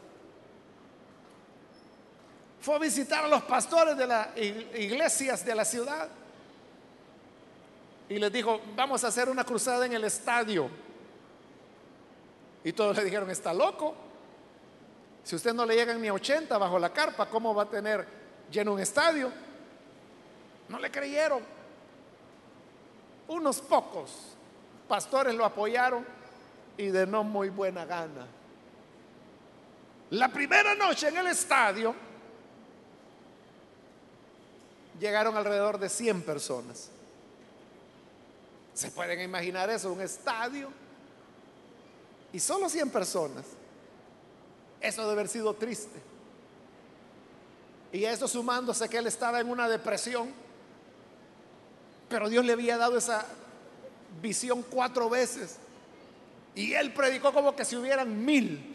Fue 2.61 2.75
a 2.75 2.79
visitar 2.79 3.25
a 3.25 3.27
los 3.27 3.43
pastores 3.43 3.97
de 3.97 4.07
las 4.07 4.29
iglesias 4.37 5.45
de 5.45 5.55
la 5.55 5.65
ciudad 5.65 6.07
y 8.09 8.19
les 8.19 8.31
dijo, 8.31 8.61
vamos 8.75 9.03
a 9.03 9.07
hacer 9.07 9.29
una 9.29 9.43
cruzada 9.43 9.85
en 9.85 9.93
el 9.93 10.03
estadio. 10.03 10.69
Y 12.63 12.71
todos 12.73 12.95
le 12.95 13.03
dijeron, 13.03 13.29
está 13.29 13.53
loco. 13.53 13.95
Si 15.23 15.35
usted 15.35 15.53
no 15.53 15.65
le 15.65 15.75
llegan 15.75 16.01
ni 16.01 16.07
a 16.07 16.13
80 16.13 16.57
bajo 16.57 16.79
la 16.79 16.91
carpa, 16.91 17.27
¿cómo 17.27 17.53
va 17.53 17.63
a 17.63 17.69
tener 17.69 18.07
lleno 18.51 18.73
un 18.73 18.79
estadio? 18.79 19.31
No 20.69 20.79
le 20.79 20.89
creyeron. 20.89 21.41
Unos 23.27 23.59
pocos 23.61 24.11
pastores 24.87 25.33
lo 25.33 25.45
apoyaron 25.45 26.05
y 26.77 26.87
de 26.87 27.05
no 27.05 27.23
muy 27.23 27.49
buena 27.49 27.85
gana. 27.85 28.27
La 30.11 30.29
primera 30.29 30.75
noche 30.75 31.07
en 31.07 31.17
el 31.17 31.27
estadio 31.27 31.95
llegaron 34.99 35.35
alrededor 35.35 35.79
de 35.79 35.89
100 35.89 36.21
personas. 36.21 36.89
¿Se 38.73 38.91
pueden 38.91 39.21
imaginar 39.21 39.69
eso? 39.69 39.91
Un 39.91 40.01
estadio 40.01 40.69
y 42.31 42.39
solo 42.39 42.69
100 42.69 42.89
personas. 42.89 43.45
Eso 44.81 45.01
debe 45.01 45.13
haber 45.13 45.29
sido 45.29 45.53
triste. 45.53 45.99
Y 47.91 48.05
eso 48.05 48.27
sumándose 48.27 48.89
que 48.89 48.97
él 48.97 49.07
estaba 49.07 49.39
en 49.39 49.49
una 49.49 49.69
depresión, 49.69 50.31
pero 52.09 52.27
Dios 52.27 52.43
le 52.43 52.53
había 52.53 52.77
dado 52.77 52.97
esa 52.97 53.25
visión 54.21 54.63
cuatro 54.63 55.09
veces. 55.09 55.57
Y 56.55 56.73
él 56.73 56.93
predicó 56.93 57.33
como 57.33 57.55
que 57.55 57.65
si 57.65 57.75
hubieran 57.75 58.23
mil. 58.23 58.69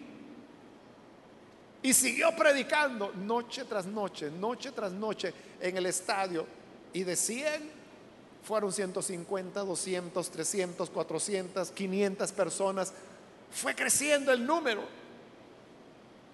Y 1.83 1.95
siguió 1.95 2.35
predicando 2.35 3.12
noche 3.12 3.64
tras 3.64 3.87
noche, 3.87 4.31
noche 4.31 4.73
tras 4.73 4.93
noche 4.93 5.33
en 5.61 5.77
el 5.77 5.87
estadio. 5.87 6.45
Y 6.93 7.05
de 7.05 7.14
100 7.14 7.71
fueron 8.43 8.73
150, 8.73 9.61
200, 9.61 10.31
300, 10.31 10.91
400, 10.91 11.71
500 11.71 12.33
personas. 12.33 12.93
Fue 13.51 13.75
creciendo 13.77 14.33
el 14.33 14.45
número. 14.45 14.83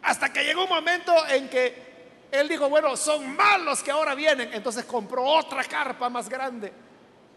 Hasta 0.02 0.32
que 0.32 0.44
llegó 0.44 0.64
un 0.64 0.70
momento 0.70 1.12
en 1.28 1.48
que 1.48 1.94
él 2.32 2.48
dijo, 2.48 2.68
bueno, 2.70 2.96
son 2.96 3.36
malos 3.36 3.82
que 3.82 3.90
ahora 3.90 4.14
vienen. 4.14 4.50
Entonces 4.54 4.84
compró 4.86 5.24
otra 5.24 5.62
carpa 5.64 6.08
más 6.08 6.28
grande. 6.28 6.72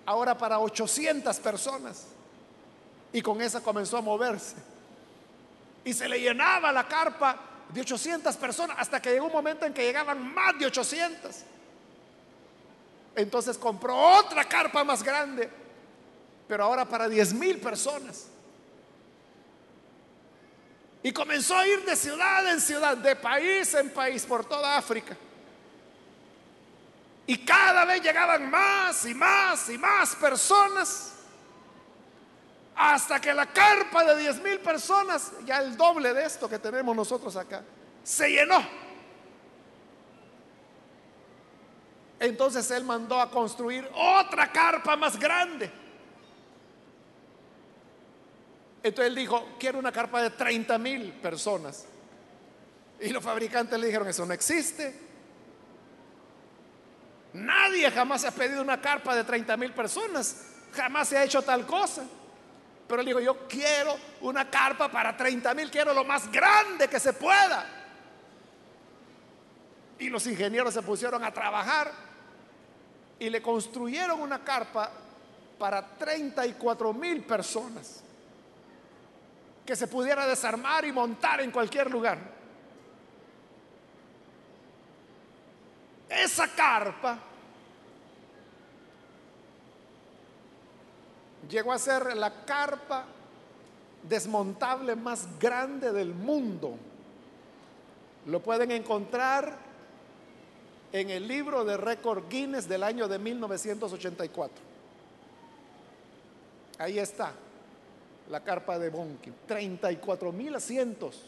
Ahora 0.06 0.38
para 0.38 0.60
800 0.60 1.38
personas 1.40 2.08
y 3.14 3.22
con 3.22 3.42
esa 3.42 3.62
comenzó 3.62 3.98
a 3.98 4.02
moverse. 4.02 4.56
Y 5.84 5.94
se 5.94 6.08
le 6.10 6.20
llenaba 6.20 6.72
la 6.72 6.88
carpa 6.88 7.38
de 7.70 7.82
800 7.82 8.36
personas 8.38 8.78
hasta 8.80 9.02
que 9.02 9.12
llegó 9.12 9.28
un 9.28 9.32
momento 9.32 9.66
en 9.66 9.74
que 9.74 9.84
llegaban 9.84 10.34
más 10.34 10.58
de 10.60 10.66
800. 10.66 11.36
Entonces 13.16 13.58
compró 13.58 13.96
otra 13.96 14.44
carpa 14.44 14.84
más 14.84 15.02
grande, 15.02 15.50
pero 16.48 16.66
ahora 16.66 16.86
para 16.86 17.10
10 17.10 17.34
mil 17.34 17.60
personas. 17.60 18.28
Y 21.04 21.12
comenzó 21.12 21.56
a 21.56 21.68
ir 21.68 21.86
de 21.86 21.96
ciudad 21.96 22.52
en 22.52 22.60
ciudad, 22.60 22.98
de 22.98 23.16
país 23.16 23.74
en 23.76 23.90
país, 23.92 24.26
por 24.26 24.44
toda 24.46 24.78
África. 24.78 25.16
Y 27.26 27.38
cada 27.40 27.86
vez 27.86 28.02
llegaban 28.02 28.50
más 28.50 29.06
y 29.06 29.14
más 29.14 29.70
y 29.70 29.78
más 29.78 30.16
personas 30.16 31.17
hasta 32.78 33.20
que 33.20 33.34
la 33.34 33.48
carpa 33.48 34.04
de 34.04 34.22
10 34.22 34.44
mil 34.44 34.60
personas, 34.60 35.32
ya 35.46 35.58
el 35.58 35.76
doble 35.76 36.14
de 36.14 36.24
esto 36.24 36.48
que 36.48 36.60
tenemos 36.60 36.96
nosotros 36.96 37.36
acá, 37.36 37.64
se 38.04 38.30
llenó. 38.30 38.64
Entonces 42.20 42.70
él 42.70 42.84
mandó 42.84 43.20
a 43.20 43.32
construir 43.32 43.90
otra 43.96 44.52
carpa 44.52 44.96
más 44.96 45.18
grande. 45.18 45.72
Entonces 48.84 49.10
él 49.10 49.16
dijo, 49.16 49.56
quiero 49.60 49.80
una 49.80 49.92
carpa 49.92 50.22
de 50.22 50.30
30 50.30 50.78
mil 50.78 51.14
personas. 51.14 51.86
Y 53.00 53.10
los 53.10 53.24
fabricantes 53.24 53.80
le 53.80 53.88
dijeron, 53.88 54.08
eso 54.08 54.24
no 54.24 54.34
existe. 54.36 55.08
nadie 57.34 57.90
jamás 57.90 58.24
ha 58.24 58.32
pedido 58.32 58.62
una 58.62 58.80
carpa 58.80 59.16
de 59.16 59.24
30 59.24 59.58
mil 59.58 59.74
personas, 59.74 60.46
jamás 60.74 61.08
se 61.08 61.18
ha 61.18 61.24
hecho 61.24 61.42
tal 61.42 61.66
cosa. 61.66 62.04
Pero 62.88 63.02
él 63.02 63.08
dijo, 63.08 63.20
yo 63.20 63.48
quiero 63.48 63.96
una 64.22 64.50
carpa 64.50 64.90
para 64.90 65.16
30 65.16 65.54
mil, 65.54 65.70
quiero 65.70 65.94
lo 65.94 66.06
más 66.06 66.32
grande 66.32 66.88
que 66.88 67.00
se 67.00 67.14
pueda. 67.14 67.66
Y 70.00 70.10
los 70.10 70.26
ingenieros 70.28 70.74
se 70.74 70.82
pusieron 70.82 71.24
a 71.24 71.34
trabajar 71.34 71.92
y 73.20 73.30
le 73.30 73.42
construyeron 73.42 74.22
una 74.22 74.44
carpa 74.44 74.92
para 75.58 75.86
34 75.98 76.94
mil 76.94 77.24
personas 77.24 78.04
que 79.66 79.76
se 79.76 79.88
pudiera 79.88 80.26
desarmar 80.26 80.86
y 80.86 80.92
montar 80.94 81.42
en 81.42 81.52
cualquier 81.52 81.92
lugar. 81.92 82.18
Esa 86.08 86.48
carpa 86.48 87.20
llegó 91.50 91.72
a 91.72 91.80
ser 91.80 92.16
la 92.16 92.46
carpa 92.46 93.06
desmontable 94.04 94.96
más 94.96 95.28
grande 95.40 95.92
del 95.92 96.14
mundo. 96.14 96.76
Lo 98.26 98.42
pueden 98.42 98.72
encontrar 98.72 99.58
en 100.92 101.10
el 101.10 101.28
libro 101.28 101.64
de 101.66 101.78
récord 101.78 102.24
Guinness 102.30 102.68
del 102.68 102.84
año 102.84 103.08
de 103.08 103.20
1984. 103.20 104.56
Ahí 106.80 107.00
está 107.00 107.34
la 108.30 108.44
carpa 108.44 108.78
de 108.78 108.90
Bonkin, 108.90 109.34
34 109.48 110.32
mil 110.32 110.56
asientos. 110.56 111.24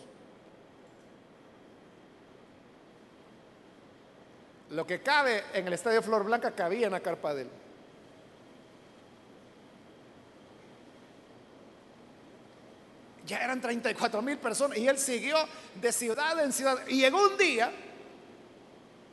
Lo 4.71 4.85
que 4.85 5.01
cabe 5.01 5.43
en 5.53 5.65
el 5.65 5.73
estadio 5.73 6.01
Flor 6.03 6.23
Blanca 6.25 6.51
cabía 6.51 6.87
en 6.87 6.93
la 6.93 6.99
carpa 6.99 7.33
de 7.33 7.43
él. 7.43 7.49
Ya 13.29 13.37
eran 13.43 13.61
34 13.61 14.23
mil 14.23 14.39
personas 14.39 14.75
y 14.79 14.87
él 14.87 14.97
siguió 14.97 15.37
de 15.79 15.91
ciudad 15.91 16.43
en 16.43 16.51
ciudad. 16.51 16.79
Y 16.87 17.01
llegó 17.01 17.21
un 17.29 17.37
día 17.37 17.71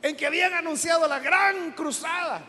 en 0.01 0.17
que 0.17 0.25
habían 0.25 0.55
anunciado 0.55 1.07
la 1.07 1.19
gran 1.19 1.73
cruzada. 1.73 2.41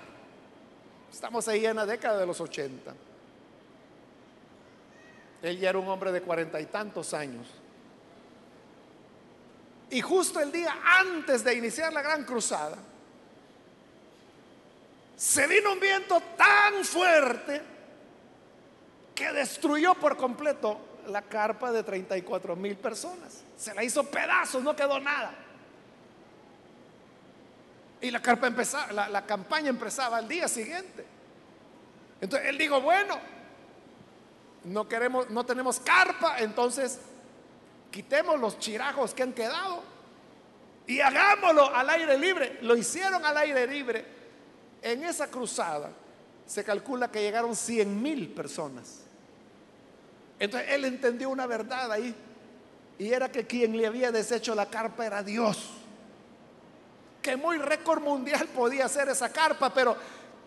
Estamos 1.12 1.46
ahí 1.46 1.66
en 1.66 1.76
la 1.76 1.84
década 1.84 2.20
de 2.20 2.24
los 2.26 2.40
80. 2.40 2.94
Él 5.42 5.58
ya 5.58 5.68
era 5.68 5.78
un 5.78 5.86
hombre 5.88 6.10
de 6.10 6.22
cuarenta 6.22 6.58
y 6.58 6.64
tantos 6.64 7.12
años. 7.12 7.46
Y 9.90 10.00
justo 10.00 10.40
el 10.40 10.50
día 10.50 10.74
antes 10.82 11.44
de 11.44 11.54
iniciar 11.54 11.92
la 11.92 12.00
gran 12.00 12.24
cruzada, 12.24 12.78
se 15.16 15.46
vino 15.46 15.74
un 15.74 15.80
viento 15.80 16.18
tan 16.34 16.82
fuerte 16.82 17.60
que 19.14 19.32
destruyó 19.32 19.94
por 19.96 20.16
completo 20.16 20.87
la 21.08 21.22
carpa 21.22 21.72
de 21.72 21.82
34 21.82 22.56
mil 22.56 22.76
personas. 22.76 23.42
Se 23.56 23.74
la 23.74 23.82
hizo 23.82 24.04
pedazos, 24.04 24.62
no 24.62 24.76
quedó 24.76 25.00
nada. 25.00 25.32
Y 28.00 28.10
la, 28.10 28.22
carpa 28.22 28.46
empezaba, 28.46 29.08
la, 29.08 29.26
campaña 29.26 29.70
empezaba 29.70 30.18
al 30.18 30.28
día 30.28 30.46
siguiente. 30.46 31.04
Entonces 32.20 32.48
él 32.48 32.58
dijo, 32.58 32.80
bueno, 32.80 33.18
no 34.64 34.88
queremos, 34.88 35.28
no 35.30 35.44
tenemos 35.44 35.80
carpa, 35.80 36.38
entonces 36.38 37.00
quitemos 37.90 38.38
los 38.38 38.58
chirajos 38.58 39.14
que 39.14 39.22
han 39.22 39.32
quedado 39.32 39.82
y 40.86 41.00
hagámoslo 41.00 41.74
al 41.74 41.90
aire 41.90 42.16
libre. 42.18 42.58
Lo 42.62 42.76
hicieron 42.76 43.24
al 43.24 43.36
aire 43.36 43.66
libre. 43.66 44.04
En 44.80 45.04
esa 45.04 45.26
cruzada 45.26 45.90
se 46.46 46.62
calcula 46.62 47.10
que 47.10 47.20
llegaron 47.20 47.56
100 47.56 48.00
mil 48.00 48.28
personas. 48.28 49.07
Entonces 50.38 50.70
él 50.72 50.84
entendió 50.84 51.30
una 51.30 51.46
verdad 51.46 51.90
ahí 51.90 52.14
y 52.98 53.12
era 53.12 53.30
que 53.30 53.46
quien 53.46 53.76
le 53.76 53.86
había 53.86 54.12
deshecho 54.12 54.54
la 54.54 54.66
carpa 54.66 55.06
era 55.06 55.22
Dios. 55.22 55.70
Que 57.22 57.36
muy 57.36 57.58
récord 57.58 58.02
mundial 58.02 58.46
podía 58.54 58.86
hacer 58.86 59.08
esa 59.08 59.32
carpa, 59.32 59.72
pero 59.72 59.96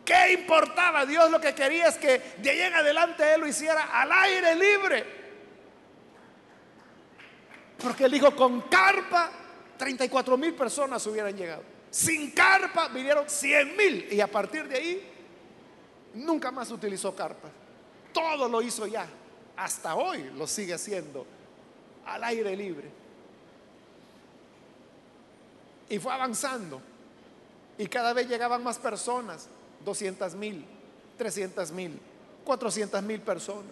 ¿Qué 0.03 0.33
importaba? 0.33 1.05
Dios 1.05 1.29
lo 1.29 1.39
que 1.39 1.53
quería 1.53 1.87
es 1.87 1.97
que 1.97 2.33
de 2.37 2.49
ahí 2.49 2.61
en 2.61 2.73
adelante 2.73 3.33
Él 3.33 3.41
lo 3.41 3.47
hiciera 3.47 3.83
al 4.01 4.11
aire 4.11 4.55
libre. 4.55 5.05
Porque 7.77 8.05
Él 8.05 8.11
dijo, 8.11 8.35
con 8.35 8.61
carpa, 8.61 9.31
34 9.77 10.37
mil 10.37 10.53
personas 10.53 11.05
hubieran 11.07 11.35
llegado. 11.35 11.63
Sin 11.89 12.31
carpa 12.31 12.87
vinieron 12.87 13.29
100 13.29 13.77
mil. 13.77 14.07
Y 14.11 14.21
a 14.21 14.27
partir 14.27 14.67
de 14.67 14.75
ahí, 14.75 15.11
nunca 16.15 16.51
más 16.51 16.71
utilizó 16.71 17.15
carpa. 17.15 17.49
Todo 18.13 18.47
lo 18.49 18.61
hizo 18.61 18.87
ya. 18.87 19.05
Hasta 19.61 19.93
hoy 19.93 20.23
lo 20.35 20.47
sigue 20.47 20.73
haciendo 20.73 21.23
al 22.07 22.23
aire 22.23 22.55
libre. 22.55 22.89
Y 25.87 25.99
fue 25.99 26.11
avanzando. 26.11 26.81
Y 27.77 27.85
cada 27.85 28.11
vez 28.13 28.27
llegaban 28.27 28.63
más 28.63 28.79
personas. 28.79 29.47
200 29.85 30.33
mil, 30.33 30.65
300 31.15 31.71
mil, 31.73 31.99
400 32.43 33.03
mil 33.03 33.21
personas. 33.21 33.71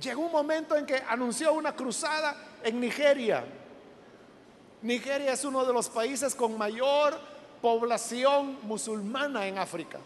Llegó 0.00 0.22
un 0.22 0.30
momento 0.30 0.76
en 0.76 0.86
que 0.86 1.02
anunció 1.08 1.52
una 1.52 1.74
cruzada 1.74 2.36
en 2.62 2.80
Nigeria. 2.80 3.44
Nigeria 4.82 5.32
es 5.32 5.44
uno 5.44 5.64
de 5.64 5.72
los 5.72 5.88
países 5.88 6.32
con 6.32 6.56
mayor 6.56 7.18
población 7.60 8.56
musulmana 8.62 9.48
en 9.48 9.58
África. 9.58 9.98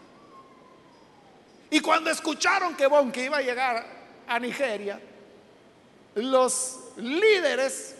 Y 1.69 1.79
cuando 1.81 2.09
escucharon 2.09 2.75
que 2.75 2.87
Bonke 2.87 3.25
iba 3.25 3.37
a 3.37 3.41
llegar 3.41 3.94
a 4.27 4.39
Nigeria, 4.39 4.99
los 6.15 6.93
líderes 6.97 7.95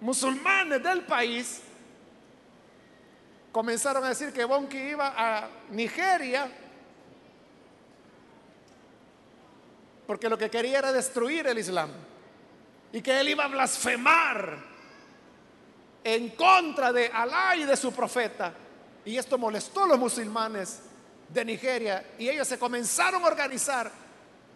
musulmanes 0.00 0.82
del 0.82 1.02
país 1.02 1.60
comenzaron 3.52 4.04
a 4.04 4.10
decir 4.10 4.32
que 4.32 4.44
Bonki 4.44 4.78
iba 4.78 5.14
a 5.16 5.48
Nigeria 5.70 6.50
porque 10.06 10.28
lo 10.28 10.38
que 10.38 10.48
quería 10.48 10.78
era 10.78 10.92
destruir 10.92 11.46
el 11.46 11.58
Islam 11.58 11.90
y 12.92 13.02
que 13.02 13.20
él 13.20 13.28
iba 13.28 13.44
a 13.44 13.48
blasfemar 13.48 14.56
en 16.02 16.30
contra 16.30 16.92
de 16.92 17.08
Alá 17.08 17.56
y 17.56 17.64
de 17.64 17.76
su 17.76 17.92
profeta. 17.92 18.54
Y 19.04 19.18
esto 19.18 19.36
molestó 19.36 19.84
a 19.84 19.88
los 19.88 19.98
musulmanes 19.98 20.80
de 21.28 21.44
Nigeria 21.44 22.14
y 22.18 22.28
ellos 22.28 22.48
se 22.48 22.58
comenzaron 22.58 23.22
a 23.22 23.26
organizar 23.26 23.90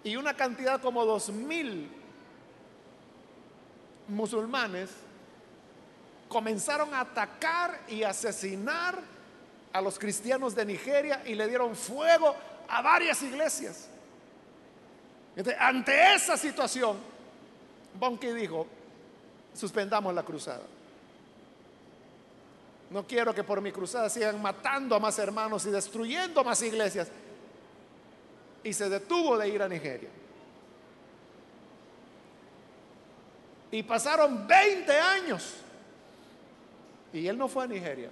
y 0.04 0.16
una 0.16 0.34
cantidad 0.34 0.80
como 0.80 1.04
dos 1.04 1.30
mil 1.30 1.88
musulmanes 4.08 4.90
comenzaron 6.28 6.92
a 6.94 7.00
atacar 7.00 7.80
y 7.88 8.02
asesinar 8.02 8.98
a 9.72 9.80
los 9.80 9.98
cristianos 9.98 10.54
de 10.54 10.64
Nigeria 10.64 11.22
y 11.24 11.34
le 11.34 11.46
dieron 11.48 11.76
fuego 11.76 12.34
a 12.68 12.82
varias 12.82 13.22
iglesias. 13.22 13.88
ante 15.58 16.14
esa 16.14 16.36
situación, 16.36 16.96
Bonke 17.98 18.32
dijo, 18.34 18.66
suspendamos 19.54 20.14
la 20.14 20.22
cruzada. 20.22 20.62
No 22.90 23.06
quiero 23.06 23.34
que 23.34 23.42
por 23.42 23.60
mi 23.62 23.72
cruzada 23.72 24.10
sigan 24.10 24.40
matando 24.42 24.94
a 24.94 25.00
más 25.00 25.18
hermanos 25.18 25.64
y 25.64 25.70
destruyendo 25.70 26.44
más 26.44 26.60
iglesias. 26.62 27.08
Y 28.64 28.72
se 28.72 28.88
detuvo 28.88 29.36
de 29.36 29.48
ir 29.48 29.62
a 29.62 29.68
Nigeria. 29.68 30.08
Y 33.72 33.82
pasaron 33.82 34.46
20 34.46 34.92
años 34.92 35.54
y 37.12 37.26
él 37.26 37.36
no 37.36 37.48
fue 37.48 37.64
a 37.64 37.66
Nigeria, 37.66 38.10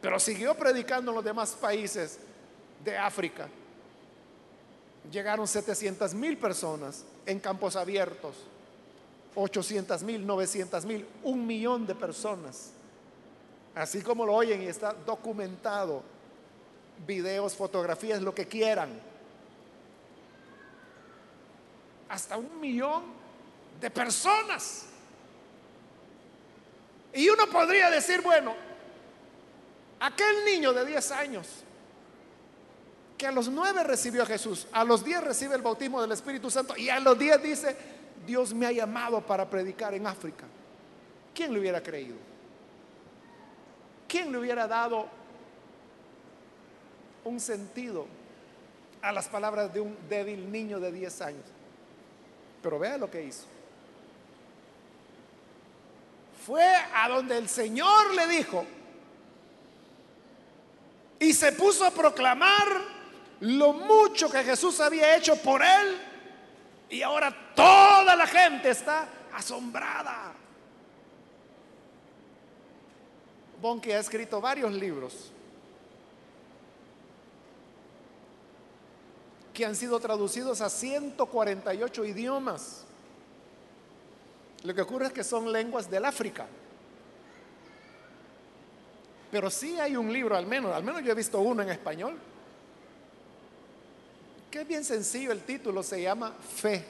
pero 0.00 0.18
siguió 0.18 0.54
predicando 0.54 1.10
en 1.10 1.16
los 1.16 1.24
demás 1.24 1.52
países 1.52 2.18
de 2.84 2.96
África. 2.96 3.48
Llegaron 5.10 5.46
700 5.46 6.14
mil 6.14 6.38
personas 6.38 7.04
en 7.26 7.38
campos 7.38 7.76
abiertos, 7.76 8.36
800 9.34 10.02
mil, 10.02 10.26
900 10.26 10.84
mil, 10.84 11.06
un 11.22 11.46
millón 11.46 11.86
de 11.86 11.94
personas. 11.94 12.70
Así 13.74 14.02
como 14.02 14.24
lo 14.24 14.34
oyen 14.34 14.62
y 14.62 14.66
está 14.66 14.94
documentado, 14.94 16.02
videos, 17.06 17.54
fotografías, 17.54 18.22
lo 18.22 18.34
que 18.34 18.46
quieran. 18.46 18.90
Hasta 22.08 22.36
un 22.36 22.60
millón 22.60 23.02
de 23.80 23.90
personas. 23.90 24.86
Y 27.12 27.28
uno 27.28 27.46
podría 27.46 27.90
decir, 27.90 28.20
bueno, 28.22 28.54
aquel 30.00 30.44
niño 30.44 30.72
de 30.72 30.84
10 30.84 31.10
años 31.12 31.46
que 33.16 33.26
a 33.26 33.32
los 33.32 33.48
9 33.48 33.84
recibió 33.84 34.24
a 34.24 34.26
Jesús, 34.26 34.66
a 34.72 34.84
los 34.84 35.04
10 35.04 35.22
recibe 35.22 35.54
el 35.54 35.62
bautismo 35.62 36.02
del 36.02 36.12
Espíritu 36.12 36.50
Santo 36.50 36.76
y 36.76 36.88
a 36.88 36.98
los 36.98 37.18
10 37.18 37.42
dice, 37.42 37.76
Dios 38.26 38.52
me 38.52 38.66
ha 38.66 38.72
llamado 38.72 39.20
para 39.20 39.48
predicar 39.48 39.94
en 39.94 40.06
África. 40.06 40.44
¿Quién 41.32 41.52
le 41.52 41.60
hubiera 41.60 41.82
creído? 41.82 42.16
¿Quién 44.08 44.32
le 44.32 44.38
hubiera 44.38 44.66
dado 44.66 45.08
un 47.24 47.40
sentido 47.40 48.06
a 49.02 49.12
las 49.12 49.28
palabras 49.28 49.72
de 49.72 49.80
un 49.80 49.96
débil 50.08 50.50
niño 50.50 50.80
de 50.80 50.90
10 50.90 51.20
años. 51.20 51.44
Pero 52.62 52.78
vea 52.78 52.96
lo 52.96 53.10
que 53.10 53.22
hizo. 53.22 53.44
Fue 56.46 56.64
a 56.94 57.08
donde 57.08 57.36
el 57.36 57.48
Señor 57.48 58.14
le 58.14 58.26
dijo 58.26 58.64
y 61.18 61.32
se 61.32 61.52
puso 61.52 61.84
a 61.84 61.90
proclamar 61.90 62.66
lo 63.40 63.72
mucho 63.72 64.30
que 64.30 64.42
Jesús 64.42 64.80
había 64.80 65.16
hecho 65.16 65.36
por 65.36 65.62
él 65.62 66.00
y 66.90 67.02
ahora 67.02 67.34
toda 67.54 68.14
la 68.14 68.26
gente 68.26 68.70
está 68.70 69.08
asombrada. 69.34 70.32
Bonke 73.60 73.94
ha 73.94 74.00
escrito 74.00 74.40
varios 74.40 74.72
libros 74.72 75.33
que 79.54 79.64
han 79.64 79.76
sido 79.76 80.00
traducidos 80.00 80.60
a 80.60 80.68
148 80.68 82.04
idiomas. 82.04 82.84
Lo 84.64 84.74
que 84.74 84.82
ocurre 84.82 85.06
es 85.06 85.12
que 85.12 85.22
son 85.22 85.52
lenguas 85.52 85.88
del 85.88 86.04
África. 86.04 86.46
Pero 89.30 89.50
sí 89.50 89.78
hay 89.78 89.96
un 89.96 90.12
libro, 90.12 90.36
al 90.36 90.46
menos, 90.46 90.74
al 90.74 90.82
menos 90.82 91.02
yo 91.04 91.12
he 91.12 91.14
visto 91.14 91.40
uno 91.40 91.62
en 91.62 91.70
español, 91.70 92.18
que 94.50 94.60
es 94.60 94.68
bien 94.68 94.84
sencillo, 94.84 95.32
el 95.32 95.42
título 95.42 95.82
se 95.82 96.02
llama 96.02 96.32
Fe. 96.32 96.84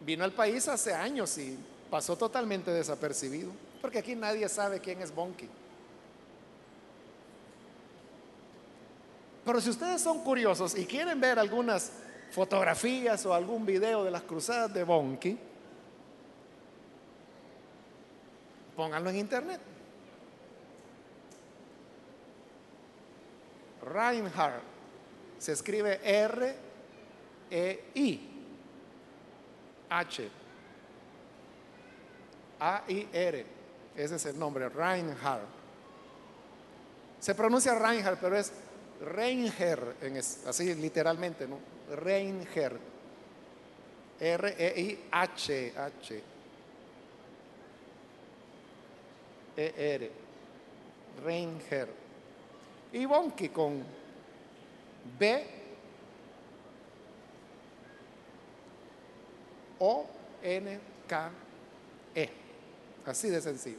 Vino 0.00 0.24
al 0.24 0.32
país 0.32 0.66
hace 0.68 0.94
años 0.94 1.36
y 1.38 1.58
pasó 1.90 2.16
totalmente 2.16 2.70
desapercibido, 2.70 3.50
porque 3.80 3.98
aquí 3.98 4.14
nadie 4.14 4.48
sabe 4.48 4.80
quién 4.80 5.02
es 5.02 5.14
Bonky. 5.14 5.48
Pero 9.48 9.62
si 9.62 9.70
ustedes 9.70 10.02
son 10.02 10.22
curiosos 10.22 10.76
y 10.76 10.84
quieren 10.84 11.18
ver 11.18 11.38
algunas 11.38 11.90
fotografías 12.32 13.24
o 13.24 13.32
algún 13.32 13.64
video 13.64 14.04
de 14.04 14.10
las 14.10 14.20
cruzadas 14.20 14.74
de 14.74 14.84
Bonky, 14.84 15.38
pónganlo 18.76 19.08
en 19.08 19.16
internet. 19.16 19.58
Reinhardt 23.90 24.62
se 25.38 25.52
escribe 25.52 25.98
R 26.04 26.54
E 27.50 27.84
I 27.94 28.20
H 29.88 30.28
A 32.60 32.82
I 32.86 33.08
R. 33.10 33.46
Ese 33.96 34.16
es 34.16 34.26
el 34.26 34.38
nombre, 34.38 34.68
Reinhardt. 34.68 35.48
Se 37.18 37.34
pronuncia 37.34 37.74
Reinhardt, 37.74 38.20
pero 38.20 38.36
es 38.36 38.52
Reinger, 39.00 39.96
en 40.02 40.16
así 40.16 40.74
literalmente, 40.74 41.46
¿no? 41.46 41.58
Reinger. 41.94 42.78
R-E-I-H. 44.20 45.72
H. 45.76 46.22
E-R. 49.56 50.10
Reinger. 51.24 51.88
Y 52.92 53.04
Bonki 53.04 53.48
con 53.50 53.84
B. 55.18 55.46
O-N-K-E. 59.78 60.80
Así 63.06 63.30
de 63.30 63.40
sencillo. 63.40 63.78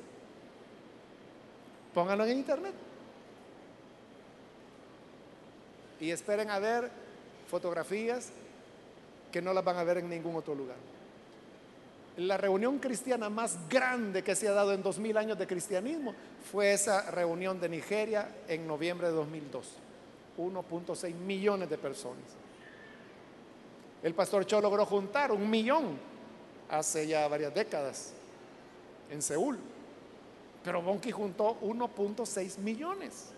Pónganlo 1.93 2.23
en 2.25 2.37
internet 2.37 2.88
y 5.99 6.11
esperen 6.11 6.49
a 6.49 6.59
ver 6.59 6.89
fotografías 7.49 8.29
que 9.31 9.41
no 9.41 9.53
las 9.53 9.63
van 9.63 9.77
a 9.77 9.83
ver 9.83 9.97
en 9.97 10.09
ningún 10.09 10.35
otro 10.35 10.55
lugar. 10.55 10.77
La 12.17 12.37
reunión 12.37 12.79
cristiana 12.79 13.29
más 13.29 13.57
grande 13.69 14.23
que 14.23 14.35
se 14.35 14.47
ha 14.47 14.51
dado 14.51 14.73
en 14.73 14.83
2000 14.83 15.17
años 15.17 15.39
de 15.39 15.47
cristianismo 15.47 16.13
fue 16.51 16.73
esa 16.73 17.09
reunión 17.11 17.59
de 17.61 17.69
Nigeria 17.69 18.27
en 18.47 18.67
noviembre 18.67 19.07
de 19.07 19.13
2002. 19.13 19.65
1.6 20.37 21.13
millones 21.15 21.69
de 21.69 21.77
personas. 21.77 22.23
El 24.01 24.13
pastor 24.13 24.45
Cho 24.45 24.61
logró 24.61 24.85
juntar 24.85 25.31
un 25.31 25.49
millón 25.49 25.97
hace 26.69 27.07
ya 27.07 27.27
varias 27.27 27.53
décadas 27.53 28.13
en 29.11 29.21
Seúl, 29.21 29.57
pero 30.63 30.81
Bonki 30.81 31.11
juntó 31.11 31.59
1.6 31.61 32.57
millones. 32.59 33.31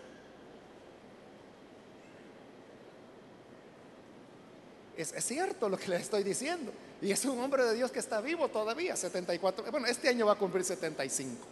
Es, 5.02 5.24
cierto 5.24 5.68
lo 5.68 5.76
que 5.76 5.88
le 5.88 5.96
estoy 5.96 6.22
diciendo. 6.22 6.72
Y 7.00 7.10
es 7.10 7.24
un 7.24 7.40
hombre 7.40 7.64
de 7.64 7.74
Dios 7.74 7.90
que 7.90 7.98
está 7.98 8.20
vivo 8.20 8.48
todavía, 8.48 8.94
74. 8.94 9.70
Bueno, 9.70 9.86
este 9.86 10.08
año 10.08 10.26
va 10.26 10.32
a 10.32 10.36
cumplir 10.36 10.64
75. 10.64 11.46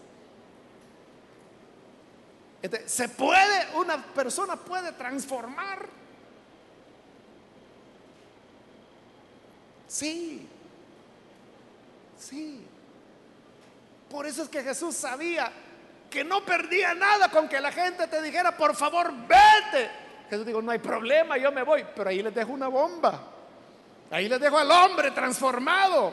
se 2.86 3.09
puede, 3.09 3.76
una 3.76 4.05
persona 4.14 4.55
puede 4.57 4.92
transformar. 4.92 5.88
Sí, 9.88 10.46
sí. 12.16 12.64
Por 14.09 14.26
eso 14.26 14.44
es 14.44 14.48
que 14.48 14.62
Jesús 14.62 14.94
sabía 14.94 15.51
que 16.09 16.22
no 16.22 16.44
perdía 16.44 16.94
nada 16.94 17.28
con 17.30 17.48
que 17.48 17.61
la 17.61 17.72
gente 17.72 18.07
te 18.07 18.22
dijera, 18.22 18.57
por 18.57 18.76
favor, 18.76 19.12
vete. 19.26 19.90
Jesús 20.28 20.46
dijo, 20.46 20.62
no 20.62 20.70
hay 20.70 20.78
problema, 20.78 21.36
yo 21.38 21.51
me 21.51 21.64
voy. 21.64 21.84
Pero 21.96 22.11
ahí 22.11 22.22
les 22.22 22.32
dejo 22.32 22.53
una 22.53 22.68
bomba. 22.68 23.39
Ahí 24.11 24.29
les 24.29 24.41
dejo 24.41 24.59
al 24.59 24.71
hombre 24.71 25.13
transformado. 25.13 26.13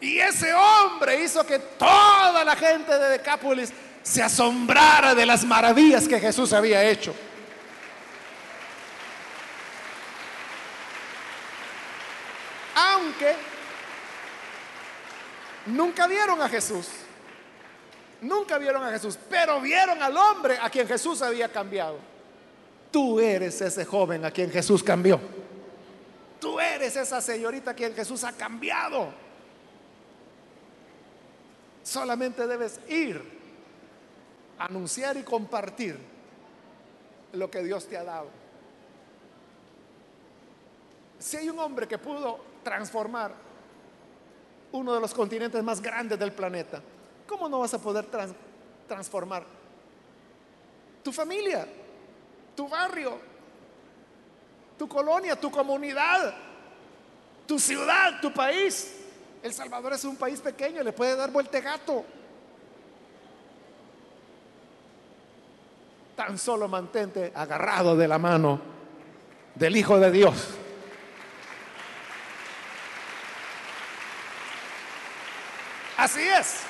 Y 0.00 0.18
ese 0.18 0.52
hombre 0.54 1.22
hizo 1.22 1.44
que 1.44 1.58
toda 1.58 2.44
la 2.44 2.54
gente 2.54 2.96
de 2.96 3.08
Decápolis 3.10 3.72
se 4.02 4.22
asombrara 4.22 5.14
de 5.14 5.26
las 5.26 5.44
maravillas 5.44 6.06
que 6.06 6.20
Jesús 6.20 6.52
había 6.52 6.84
hecho. 6.84 7.14
Aunque 12.74 13.34
nunca 15.66 16.06
vieron 16.06 16.40
a 16.42 16.48
Jesús. 16.48 16.88
Nunca 18.20 18.56
vieron 18.58 18.82
a 18.84 18.90
Jesús, 18.90 19.18
pero 19.28 19.60
vieron 19.60 20.02
al 20.02 20.16
hombre 20.16 20.58
a 20.60 20.70
quien 20.70 20.86
Jesús 20.86 21.20
había 21.20 21.48
cambiado. 21.48 21.98
Tú 22.90 23.20
eres 23.20 23.60
ese 23.60 23.84
joven 23.84 24.24
a 24.24 24.30
quien 24.30 24.50
Jesús 24.50 24.82
cambió. 24.82 25.20
Tú 26.44 26.60
eres 26.60 26.94
esa 26.94 27.22
señorita 27.22 27.70
a 27.70 27.74
quien 27.74 27.94
Jesús 27.94 28.22
ha 28.22 28.32
cambiado. 28.32 29.08
Solamente 31.82 32.46
debes 32.46 32.80
ir, 32.86 33.18
anunciar 34.58 35.16
y 35.16 35.22
compartir 35.22 35.98
lo 37.32 37.50
que 37.50 37.62
Dios 37.62 37.86
te 37.86 37.96
ha 37.96 38.04
dado. 38.04 38.26
Si 41.18 41.38
hay 41.38 41.48
un 41.48 41.58
hombre 41.60 41.88
que 41.88 41.96
pudo 41.96 42.38
transformar 42.62 43.32
uno 44.72 44.92
de 44.92 45.00
los 45.00 45.14
continentes 45.14 45.64
más 45.64 45.80
grandes 45.80 46.18
del 46.18 46.32
planeta, 46.32 46.82
¿cómo 47.26 47.48
no 47.48 47.60
vas 47.60 47.72
a 47.72 47.78
poder 47.78 48.04
transformar 48.86 49.46
tu 51.02 51.10
familia, 51.10 51.66
tu 52.54 52.68
barrio, 52.68 53.33
tu 54.78 54.88
colonia, 54.88 55.36
tu 55.36 55.50
comunidad, 55.50 56.34
tu 57.46 57.58
ciudad, 57.58 58.20
tu 58.20 58.32
país. 58.32 58.96
El 59.42 59.52
Salvador 59.52 59.92
es 59.92 60.04
un 60.04 60.16
país 60.16 60.40
pequeño, 60.40 60.82
le 60.82 60.92
puede 60.92 61.16
dar 61.16 61.30
vuelta 61.30 61.60
gato. 61.60 62.04
Tan 66.16 66.38
solo 66.38 66.68
mantente 66.68 67.32
agarrado 67.34 67.96
de 67.96 68.08
la 68.08 68.18
mano 68.18 68.60
del 69.54 69.76
Hijo 69.76 69.98
de 69.98 70.10
Dios. 70.10 70.54
Así 75.96 76.20
es. 76.20 76.60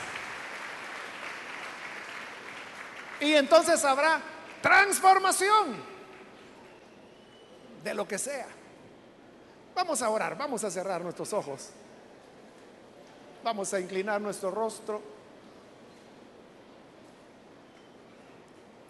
Y 3.20 3.34
entonces 3.34 3.84
habrá 3.84 4.20
transformación 4.60 5.93
de 7.84 7.94
lo 7.94 8.08
que 8.08 8.18
sea. 8.18 8.48
Vamos 9.74 10.02
a 10.02 10.08
orar, 10.08 10.36
vamos 10.36 10.64
a 10.64 10.70
cerrar 10.70 11.02
nuestros 11.02 11.32
ojos. 11.32 11.68
Vamos 13.42 13.72
a 13.74 13.80
inclinar 13.80 14.20
nuestro 14.20 14.50
rostro. 14.50 15.02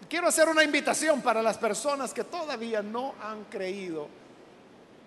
Quiero 0.09 0.27
hacer 0.27 0.47
una 0.47 0.63
invitación 0.63 1.21
para 1.21 1.41
las 1.41 1.57
personas 1.57 2.13
que 2.13 2.23
todavía 2.23 2.81
no 2.81 3.15
han 3.21 3.43
creído 3.45 4.07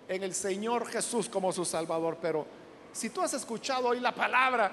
en 0.07 0.23
el 0.23 0.35
Señor 0.35 0.87
Jesús 0.87 1.29
como 1.29 1.51
su 1.51 1.65
Salvador, 1.65 2.17
pero 2.21 2.45
si 2.91 3.09
tú 3.09 3.21
has 3.21 3.33
escuchado 3.33 3.87
hoy 3.89 3.99
la 3.99 4.13
palabra 4.13 4.71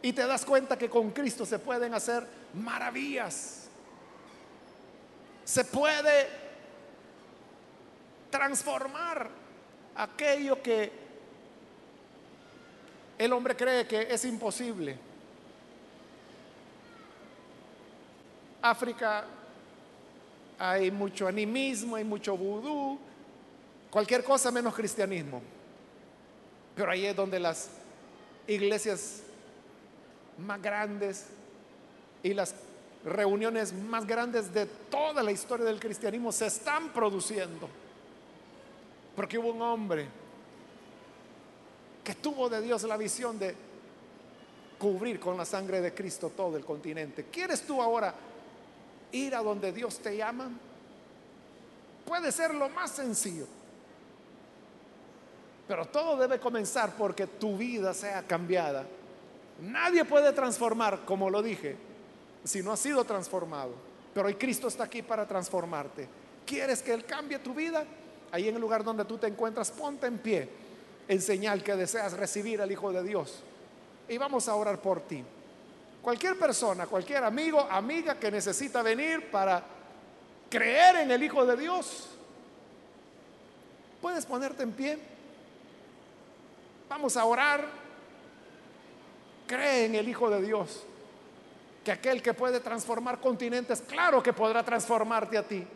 Y 0.00 0.12
te 0.12 0.26
das 0.26 0.44
cuenta 0.44 0.78
que 0.78 0.88
con 0.88 1.10
Cristo 1.10 1.44
se 1.44 1.58
pueden 1.58 1.92
hacer 1.92 2.24
maravillas. 2.54 3.64
Se 5.44 5.64
puede 5.64 6.47
transformar 8.30 9.28
aquello 9.94 10.62
que 10.62 10.92
el 13.18 13.32
hombre 13.32 13.56
cree 13.56 13.86
que 13.86 14.02
es 14.02 14.24
imposible. 14.24 14.96
África 18.62 19.24
hay 20.58 20.90
mucho 20.90 21.26
animismo, 21.26 21.96
hay 21.96 22.04
mucho 22.04 22.36
vudú, 22.36 22.98
cualquier 23.90 24.24
cosa 24.24 24.50
menos 24.50 24.74
cristianismo. 24.74 25.42
Pero 26.74 26.90
ahí 26.90 27.06
es 27.06 27.16
donde 27.16 27.40
las 27.40 27.70
iglesias 28.46 29.22
más 30.38 30.62
grandes 30.62 31.26
y 32.22 32.34
las 32.34 32.54
reuniones 33.04 33.72
más 33.72 34.06
grandes 34.06 34.52
de 34.52 34.66
toda 34.66 35.22
la 35.22 35.32
historia 35.32 35.66
del 35.66 35.80
cristianismo 35.80 36.32
se 36.32 36.46
están 36.46 36.92
produciendo. 36.92 37.68
Porque 39.18 39.36
hubo 39.36 39.48
un 39.50 39.60
hombre 39.60 40.06
que 42.04 42.14
tuvo 42.14 42.48
de 42.48 42.62
Dios 42.62 42.84
la 42.84 42.96
visión 42.96 43.36
de 43.36 43.52
cubrir 44.78 45.18
con 45.18 45.36
la 45.36 45.44
sangre 45.44 45.80
de 45.80 45.92
Cristo 45.92 46.30
todo 46.36 46.56
el 46.56 46.64
continente. 46.64 47.24
¿Quieres 47.24 47.62
tú 47.62 47.82
ahora 47.82 48.14
ir 49.10 49.34
a 49.34 49.42
donde 49.42 49.72
Dios 49.72 49.98
te 49.98 50.16
llama? 50.16 50.48
Puede 52.06 52.30
ser 52.30 52.54
lo 52.54 52.68
más 52.68 52.92
sencillo. 52.92 53.48
Pero 55.66 55.86
todo 55.86 56.16
debe 56.16 56.38
comenzar 56.38 56.94
porque 56.96 57.26
tu 57.26 57.56
vida 57.56 57.92
sea 57.94 58.22
cambiada. 58.22 58.86
Nadie 59.62 60.04
puede 60.04 60.32
transformar, 60.32 61.04
como 61.04 61.28
lo 61.28 61.42
dije, 61.42 61.74
si 62.44 62.62
no 62.62 62.70
ha 62.70 62.76
sido 62.76 63.02
transformado. 63.02 63.72
Pero 64.14 64.28
hoy 64.28 64.36
Cristo 64.36 64.68
está 64.68 64.84
aquí 64.84 65.02
para 65.02 65.26
transformarte. 65.26 66.08
¿Quieres 66.46 66.84
que 66.84 66.92
Él 66.92 67.04
cambie 67.04 67.40
tu 67.40 67.52
vida? 67.52 67.84
Ahí 68.30 68.48
en 68.48 68.54
el 68.54 68.60
lugar 68.60 68.84
donde 68.84 69.04
tú 69.04 69.18
te 69.18 69.26
encuentras, 69.26 69.70
ponte 69.70 70.06
en 70.06 70.18
pie 70.18 70.48
en 71.08 71.22
señal 71.22 71.62
que 71.62 71.74
deseas 71.74 72.12
recibir 72.12 72.60
al 72.60 72.70
Hijo 72.70 72.92
de 72.92 73.02
Dios. 73.02 73.42
Y 74.08 74.18
vamos 74.18 74.48
a 74.48 74.54
orar 74.54 74.80
por 74.80 75.00
ti. 75.00 75.24
Cualquier 76.02 76.38
persona, 76.38 76.86
cualquier 76.86 77.24
amigo, 77.24 77.60
amiga 77.60 78.18
que 78.18 78.30
necesita 78.30 78.82
venir 78.82 79.30
para 79.30 79.62
creer 80.50 80.96
en 80.96 81.10
el 81.10 81.22
Hijo 81.22 81.44
de 81.46 81.56
Dios, 81.56 82.08
puedes 84.00 84.24
ponerte 84.26 84.62
en 84.62 84.72
pie. 84.72 84.98
Vamos 86.88 87.16
a 87.16 87.24
orar. 87.24 87.66
Cree 89.46 89.86
en 89.86 89.94
el 89.94 90.08
Hijo 90.08 90.28
de 90.28 90.42
Dios. 90.42 90.84
Que 91.84 91.92
aquel 91.92 92.22
que 92.22 92.34
puede 92.34 92.60
transformar 92.60 93.18
continentes, 93.18 93.80
claro 93.80 94.22
que 94.22 94.34
podrá 94.34 94.62
transformarte 94.62 95.38
a 95.38 95.42
ti. 95.42 95.66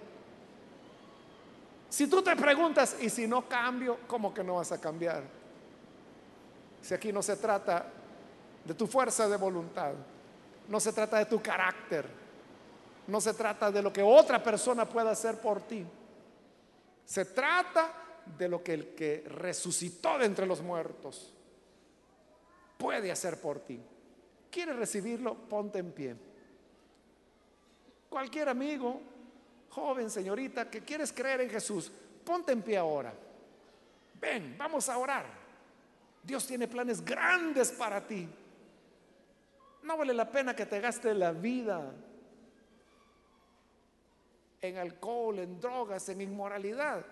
Si 1.92 2.06
tú 2.06 2.22
te 2.22 2.34
preguntas, 2.34 2.96
¿y 3.02 3.10
si 3.10 3.26
no 3.26 3.46
cambio? 3.46 3.98
¿Cómo 4.06 4.32
que 4.32 4.42
no 4.42 4.54
vas 4.54 4.72
a 4.72 4.80
cambiar? 4.80 5.24
Si 6.80 6.94
aquí 6.94 7.12
no 7.12 7.22
se 7.22 7.36
trata 7.36 7.84
de 8.64 8.72
tu 8.72 8.86
fuerza 8.86 9.28
de 9.28 9.36
voluntad, 9.36 9.92
no 10.68 10.80
se 10.80 10.90
trata 10.94 11.18
de 11.18 11.26
tu 11.26 11.42
carácter, 11.42 12.08
no 13.08 13.20
se 13.20 13.34
trata 13.34 13.70
de 13.70 13.82
lo 13.82 13.92
que 13.92 14.02
otra 14.02 14.42
persona 14.42 14.88
pueda 14.88 15.10
hacer 15.10 15.38
por 15.38 15.60
ti. 15.60 15.84
Se 17.04 17.26
trata 17.26 17.92
de 18.38 18.48
lo 18.48 18.64
que 18.64 18.72
el 18.72 18.94
que 18.94 19.24
resucitó 19.28 20.16
de 20.16 20.24
entre 20.24 20.46
los 20.46 20.62
muertos 20.62 21.34
puede 22.78 23.12
hacer 23.12 23.38
por 23.38 23.60
ti. 23.60 23.78
¿Quieres 24.50 24.76
recibirlo? 24.76 25.34
Ponte 25.34 25.80
en 25.80 25.92
pie. 25.92 26.16
Cualquier 28.08 28.48
amigo, 28.48 28.98
joven, 29.74 30.10
señorita, 30.10 30.70
que 30.70 30.82
quieres 30.82 31.12
creer 31.12 31.40
en 31.40 31.50
Jesús, 31.50 31.90
ponte 32.24 32.52
en 32.52 32.62
pie 32.62 32.76
ahora. 32.76 33.12
Ven, 34.20 34.54
vamos 34.58 34.88
a 34.88 34.98
orar. 34.98 35.26
Dios 36.22 36.46
tiene 36.46 36.68
planes 36.68 37.04
grandes 37.04 37.72
para 37.72 38.06
ti. 38.06 38.28
No 39.82 39.96
vale 39.96 40.14
la 40.14 40.30
pena 40.30 40.54
que 40.54 40.66
te 40.66 40.80
gaste 40.80 41.12
la 41.14 41.32
vida 41.32 41.92
en 44.60 44.76
alcohol, 44.76 45.40
en 45.40 45.58
drogas, 45.58 46.08
en 46.10 46.20
inmoralidad. 46.20 47.04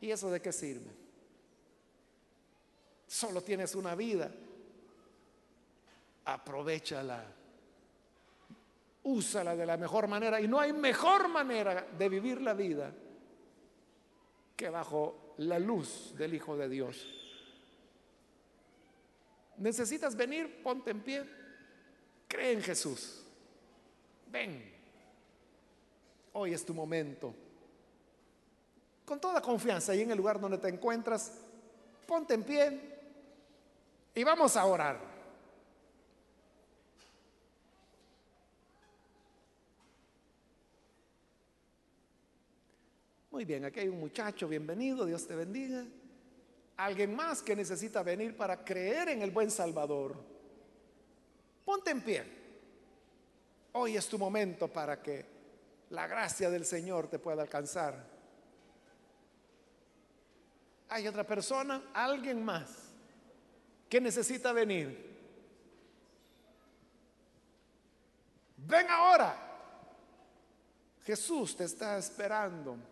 ¿Y 0.00 0.10
eso 0.10 0.30
de 0.30 0.42
qué 0.42 0.52
sirve? 0.52 0.90
Solo 3.06 3.40
tienes 3.40 3.74
una 3.74 3.94
vida. 3.94 4.30
Aprovechala. 6.24 7.24
Úsala 9.04 9.56
de 9.56 9.66
la 9.66 9.76
mejor 9.76 10.06
manera. 10.08 10.40
Y 10.40 10.48
no 10.48 10.60
hay 10.60 10.72
mejor 10.72 11.28
manera 11.28 11.86
de 11.98 12.08
vivir 12.08 12.40
la 12.40 12.54
vida 12.54 12.92
que 14.56 14.68
bajo 14.70 15.34
la 15.38 15.58
luz 15.58 16.14
del 16.16 16.34
Hijo 16.34 16.56
de 16.56 16.68
Dios. 16.68 17.06
¿Necesitas 19.58 20.16
venir? 20.16 20.62
Ponte 20.62 20.90
en 20.90 21.00
pie. 21.00 21.24
Cree 22.28 22.52
en 22.52 22.62
Jesús. 22.62 23.24
Ven. 24.30 24.72
Hoy 26.34 26.54
es 26.54 26.64
tu 26.64 26.72
momento 26.72 27.34
con 29.12 29.20
toda 29.20 29.42
confianza 29.42 29.92
ahí 29.92 30.00
en 30.00 30.10
el 30.10 30.16
lugar 30.16 30.40
donde 30.40 30.56
te 30.56 30.68
encuentras, 30.68 31.32
ponte 32.06 32.32
en 32.32 32.44
pie 32.44 32.80
y 34.14 34.24
vamos 34.24 34.56
a 34.56 34.64
orar. 34.64 35.11
Muy 43.32 43.46
bien, 43.46 43.64
aquí 43.64 43.80
hay 43.80 43.88
un 43.88 43.98
muchacho, 43.98 44.46
bienvenido, 44.46 45.06
Dios 45.06 45.26
te 45.26 45.34
bendiga. 45.34 45.86
Alguien 46.76 47.16
más 47.16 47.40
que 47.40 47.56
necesita 47.56 48.02
venir 48.02 48.36
para 48.36 48.62
creer 48.62 49.08
en 49.08 49.22
el 49.22 49.30
buen 49.30 49.50
Salvador. 49.50 50.22
Ponte 51.64 51.92
en 51.92 52.02
pie. 52.02 52.24
Hoy 53.72 53.96
es 53.96 54.06
tu 54.06 54.18
momento 54.18 54.68
para 54.68 55.00
que 55.00 55.24
la 55.88 56.06
gracia 56.06 56.50
del 56.50 56.66
Señor 56.66 57.08
te 57.08 57.18
pueda 57.18 57.40
alcanzar. 57.40 58.06
Hay 60.90 61.08
otra 61.08 61.26
persona, 61.26 61.84
alguien 61.94 62.44
más, 62.44 62.68
que 63.88 63.98
necesita 63.98 64.52
venir. 64.52 65.10
Ven 68.58 68.86
ahora. 68.90 69.34
Jesús 71.02 71.56
te 71.56 71.64
está 71.64 71.96
esperando. 71.96 72.91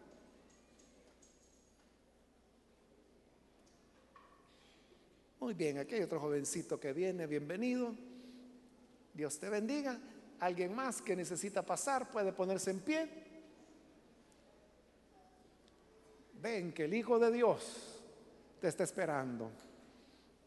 Muy 5.40 5.54
bien, 5.54 5.78
aquí 5.78 5.94
hay 5.94 6.02
otro 6.02 6.20
jovencito 6.20 6.78
que 6.78 6.92
viene, 6.92 7.26
bienvenido. 7.26 7.94
Dios 9.14 9.38
te 9.38 9.48
bendiga. 9.48 9.98
Alguien 10.38 10.74
más 10.74 11.00
que 11.00 11.16
necesita 11.16 11.64
pasar 11.64 12.10
puede 12.10 12.32
ponerse 12.32 12.70
en 12.70 12.80
pie. 12.80 13.08
Ven 16.42 16.72
que 16.72 16.84
el 16.84 16.92
Hijo 16.92 17.18
de 17.18 17.32
Dios 17.32 18.02
te 18.60 18.68
está 18.68 18.84
esperando. 18.84 19.50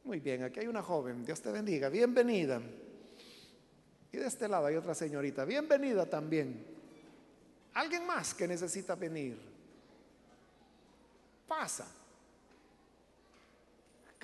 Muy 0.04 0.20
bien, 0.20 0.44
aquí 0.44 0.60
hay 0.60 0.68
una 0.68 0.84
joven, 0.84 1.26
Dios 1.26 1.42
te 1.42 1.52
bendiga, 1.52 1.90
bienvenida. 1.90 2.62
Y 4.12 4.18
de 4.18 4.28
este 4.28 4.48
lado 4.48 4.68
hay 4.68 4.76
otra 4.76 4.94
señorita, 4.94 5.44
bienvenida 5.44 6.06
también. 6.08 6.68
Alguien 7.74 8.06
más 8.06 8.36
que 8.36 8.48
necesita 8.48 8.94
venir. 8.94 9.40
Pasa. 11.48 12.03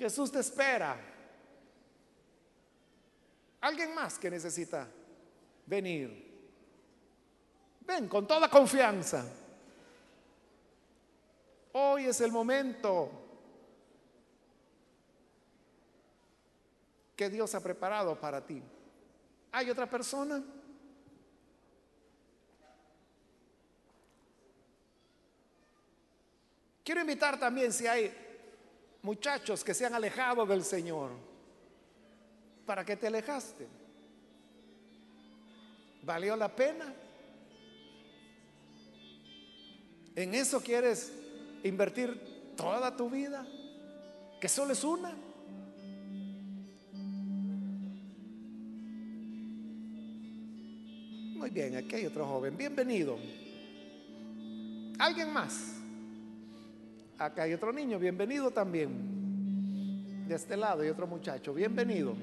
Jesús 0.00 0.32
te 0.32 0.40
espera. 0.40 0.96
Alguien 3.60 3.94
más 3.94 4.18
que 4.18 4.30
necesita 4.30 4.88
venir. 5.66 6.26
Ven 7.82 8.08
con 8.08 8.26
toda 8.26 8.48
confianza. 8.48 9.22
Hoy 11.72 12.06
es 12.06 12.18
el 12.22 12.32
momento 12.32 13.10
que 17.14 17.28
Dios 17.28 17.54
ha 17.54 17.62
preparado 17.62 18.18
para 18.18 18.42
ti. 18.46 18.62
¿Hay 19.52 19.68
otra 19.68 19.88
persona? 19.88 20.42
Quiero 26.82 27.02
invitar 27.02 27.38
también 27.38 27.70
si 27.70 27.86
hay 27.86 28.19
muchachos 29.02 29.64
que 29.64 29.74
se 29.74 29.86
han 29.86 29.94
alejado 29.94 30.46
del 30.46 30.64
Señor. 30.64 31.10
¿Para 32.66 32.84
qué 32.84 32.96
te 32.96 33.06
alejaste? 33.06 33.66
¿Valió 36.02 36.36
la 36.36 36.54
pena? 36.54 36.94
¿En 40.14 40.34
eso 40.34 40.60
quieres 40.60 41.12
invertir 41.62 42.54
toda 42.56 42.96
tu 42.96 43.08
vida? 43.08 43.46
Que 44.40 44.48
solo 44.48 44.72
es 44.72 44.84
una. 44.84 45.14
Muy 51.36 51.50
bien, 51.50 51.76
aquí 51.76 51.96
hay 51.96 52.06
otro 52.06 52.26
joven. 52.26 52.56
Bienvenido. 52.56 53.18
¿Alguien 54.98 55.32
más? 55.32 55.79
Acá 57.20 57.42
hay 57.42 57.52
otro 57.52 57.70
niño. 57.70 57.98
Bienvenido 57.98 58.50
también. 58.50 60.26
De 60.26 60.34
este 60.34 60.56
lado 60.56 60.80
hay 60.80 60.88
otro 60.88 61.06
muchacho. 61.06 61.52
Bienvenido. 61.52 62.16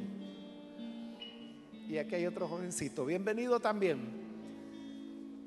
Y 1.88 2.00
aquí 2.00 2.16
hay 2.16 2.26
otro 2.26 2.48
jovencito. 2.48 3.06
Bienvenido 3.06 3.60
también. 3.60 4.00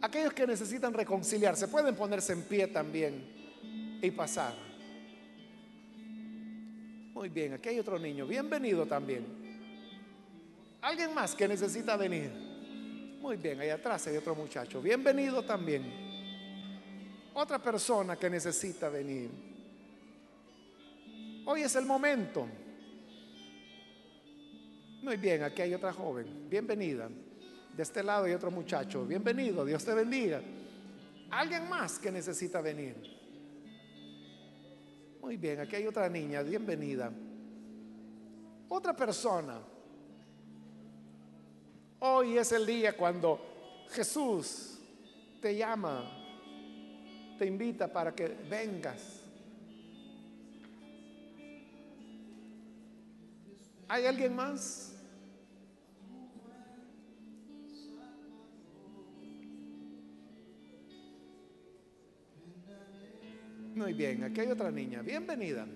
Aquellos 0.02 0.32
que 0.34 0.46
necesitan 0.46 0.94
reconciliarse 0.94 1.66
pueden 1.66 1.96
ponerse 1.96 2.32
en 2.32 2.42
pie 2.42 2.68
también 2.68 3.24
y 4.00 4.08
pasar. 4.12 4.54
Muy 7.12 7.28
bien, 7.28 7.54
aquí 7.54 7.70
hay 7.70 7.80
otro 7.80 7.98
niño. 7.98 8.28
Bienvenido 8.28 8.86
también. 8.86 9.26
¿Alguien 10.80 11.12
más 11.12 11.34
que 11.34 11.48
necesita 11.48 11.96
venir? 11.96 12.30
Muy 13.20 13.36
bien, 13.36 13.58
ahí 13.58 13.70
atrás 13.70 14.06
hay 14.06 14.16
otro 14.16 14.36
muchacho. 14.36 14.80
Bienvenido 14.80 15.42
también. 15.42 16.09
Otra 17.34 17.58
persona 17.58 18.16
que 18.16 18.28
necesita 18.28 18.88
venir. 18.88 19.30
Hoy 21.46 21.62
es 21.62 21.74
el 21.76 21.86
momento. 21.86 22.46
Muy 25.02 25.16
bien, 25.16 25.42
aquí 25.42 25.62
hay 25.62 25.74
otra 25.74 25.92
joven. 25.92 26.48
Bienvenida. 26.48 27.08
De 27.76 27.82
este 27.82 28.02
lado 28.02 28.24
hay 28.24 28.32
otro 28.32 28.50
muchacho. 28.50 29.06
Bienvenido, 29.06 29.64
Dios 29.64 29.84
te 29.84 29.94
bendiga. 29.94 30.42
¿Alguien 31.30 31.68
más 31.68 31.98
que 31.98 32.10
necesita 32.10 32.60
venir? 32.60 32.96
Muy 35.20 35.36
bien, 35.36 35.60
aquí 35.60 35.76
hay 35.76 35.86
otra 35.86 36.08
niña. 36.08 36.42
Bienvenida. 36.42 37.10
Otra 38.68 38.94
persona. 38.94 39.60
Hoy 42.00 42.38
es 42.38 42.52
el 42.52 42.66
día 42.66 42.96
cuando 42.96 43.86
Jesús 43.90 44.78
te 45.40 45.56
llama, 45.56 46.19
te 47.40 47.46
invita 47.46 47.90
para 47.90 48.14
que 48.14 48.36
vengas. 48.50 49.22
¿Hay 53.88 54.04
alguien 54.04 54.36
más? 54.36 54.94
Muy 63.74 63.94
bien, 63.94 64.22
aquí 64.24 64.40
hay 64.42 64.50
otra 64.50 64.70
niña. 64.70 65.00
Bienvenida. 65.00 65.66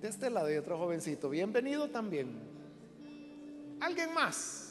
De 0.00 0.08
este 0.08 0.28
lado 0.28 0.48
hay 0.48 0.56
otro 0.56 0.76
jovencito. 0.76 1.30
Bienvenido 1.30 1.88
también. 1.88 2.36
¿Alguien 3.78 4.12
más? 4.12 4.69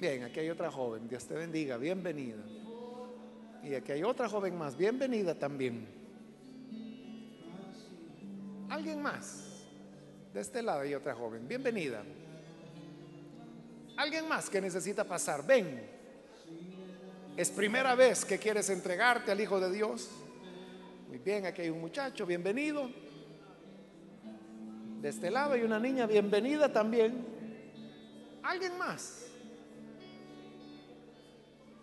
Bien, 0.00 0.24
aquí 0.24 0.40
hay 0.40 0.48
otra 0.48 0.70
joven. 0.70 1.06
Dios 1.06 1.26
te 1.26 1.34
bendiga. 1.34 1.76
Bienvenida. 1.76 2.42
Y 3.62 3.74
aquí 3.74 3.92
hay 3.92 4.02
otra 4.02 4.30
joven 4.30 4.56
más. 4.56 4.74
Bienvenida 4.74 5.34
también. 5.34 5.86
¿Alguien 8.70 9.02
más? 9.02 9.66
De 10.32 10.40
este 10.40 10.62
lado 10.62 10.80
hay 10.80 10.94
otra 10.94 11.14
joven. 11.14 11.46
Bienvenida. 11.46 12.02
¿Alguien 13.98 14.26
más 14.26 14.48
que 14.48 14.62
necesita 14.62 15.04
pasar? 15.04 15.46
Ven. 15.46 15.82
Es 17.36 17.50
primera 17.50 17.94
vez 17.94 18.24
que 18.24 18.38
quieres 18.38 18.70
entregarte 18.70 19.30
al 19.30 19.40
Hijo 19.40 19.60
de 19.60 19.70
Dios. 19.70 20.08
Muy 21.08 21.18
bien, 21.18 21.44
aquí 21.44 21.60
hay 21.60 21.68
un 21.68 21.80
muchacho, 21.80 22.24
bienvenido. 22.24 22.90
De 25.02 25.10
este 25.10 25.30
lado 25.30 25.52
hay 25.52 25.62
una 25.62 25.78
niña, 25.78 26.06
bienvenida 26.06 26.72
también. 26.72 27.22
¿Alguien 28.42 28.78
más? 28.78 29.29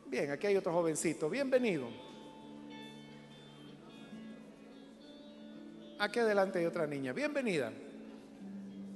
Bien, 0.10 0.32
aquí 0.32 0.48
hay 0.48 0.56
otro 0.56 0.72
jovencito, 0.72 1.30
bienvenido. 1.30 1.88
Aquí 6.00 6.20
adelante 6.20 6.60
hay 6.60 6.66
otra 6.66 6.88
niña, 6.88 7.12
bienvenida. 7.12 7.72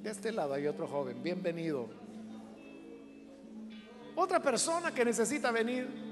De 0.01 0.09
este 0.09 0.31
lado 0.31 0.53
hay 0.53 0.67
otro 0.67 0.87
joven, 0.87 1.21
bienvenido. 1.21 1.89
Otra 4.15 4.41
persona 4.41 4.93
que 4.93 5.03
necesita 5.03 5.51
venir 5.51 6.11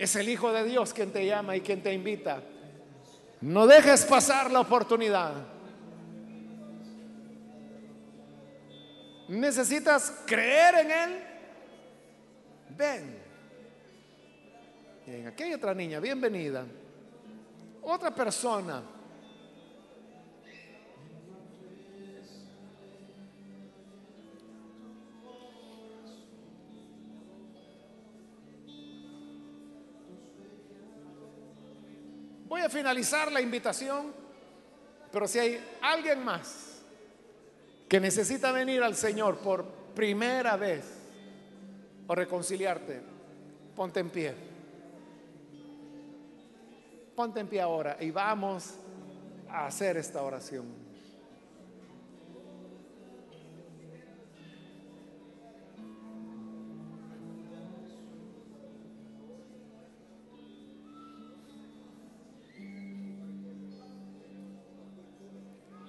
Es 0.00 0.16
el 0.16 0.30
Hijo 0.30 0.50
de 0.50 0.64
Dios 0.64 0.94
quien 0.94 1.12
te 1.12 1.26
llama 1.26 1.54
y 1.56 1.60
quien 1.60 1.82
te 1.82 1.92
invita. 1.92 2.42
No 3.42 3.66
dejes 3.66 4.06
pasar 4.06 4.50
la 4.50 4.60
oportunidad. 4.60 5.59
Necesitas 9.30 10.12
creer 10.26 10.74
en 10.74 10.90
Él. 10.90 11.22
Ven. 12.76 13.22
Bien, 15.06 15.28
aquí 15.28 15.44
hay 15.44 15.54
otra 15.54 15.72
niña, 15.72 16.00
bienvenida. 16.00 16.66
Otra 17.82 18.12
persona 18.12 18.82
Voy 32.48 32.62
a 32.62 32.68
finalizar 32.68 33.30
la 33.30 33.40
invitación, 33.40 34.12
pero 35.12 35.28
si 35.28 35.38
hay 35.38 35.64
alguien 35.80 36.24
más 36.24 36.69
que 37.90 37.98
necesita 37.98 38.52
venir 38.52 38.84
al 38.84 38.94
Señor 38.94 39.38
por 39.38 39.64
primera 39.64 40.56
vez 40.56 40.84
o 42.06 42.14
reconciliarte, 42.14 43.00
ponte 43.74 43.98
en 43.98 44.10
pie. 44.10 44.34
Ponte 47.16 47.40
en 47.40 47.48
pie 47.48 47.60
ahora 47.60 47.96
y 47.98 48.12
vamos 48.12 48.76
a 49.48 49.66
hacer 49.66 49.96
esta 49.96 50.22
oración. 50.22 50.66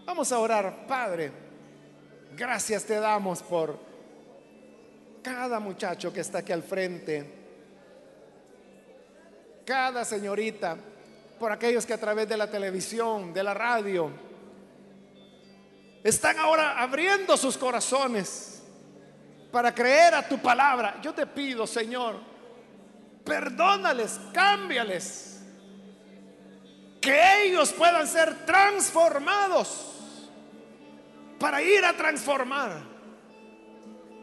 Vamos 0.08 0.32
a 0.32 0.39
orar, 0.39 0.88
Padre. 0.88 1.51
Gracias 2.36 2.86
te 2.86 2.95
damos 2.95 3.43
por 3.43 3.77
cada 5.21 5.59
muchacho 5.59 6.13
que 6.13 6.21
está 6.21 6.39
aquí 6.39 6.53
al 6.53 6.63
frente, 6.63 7.29
cada 9.65 10.05
señorita, 10.05 10.77
por 11.38 11.51
aquellos 11.51 11.86
que 11.86 11.93
a 11.93 11.99
través 11.99 12.29
de 12.29 12.38
la 12.38 12.49
televisión, 12.49 13.34
de 13.34 13.43
la 13.43 13.53
radio, 13.53 14.11
están 16.03 16.39
ahora 16.39 16.82
abriendo 16.82 17.36
sus 17.36 17.57
corazones 17.57 18.63
para 19.51 19.75
creer 19.75 20.15
a 20.15 20.27
tu 20.27 20.39
palabra. 20.39 20.99
Yo 21.01 21.13
te 21.13 21.27
pido, 21.27 21.67
Señor, 21.67 22.15
perdónales, 23.25 24.19
cámbiales, 24.34 25.41
que 27.01 27.43
ellos 27.43 27.73
puedan 27.73 28.07
ser 28.07 28.45
transformados 28.45 29.91
para 31.42 31.60
ir 31.60 31.84
a 31.84 31.94
transformar. 31.94 32.84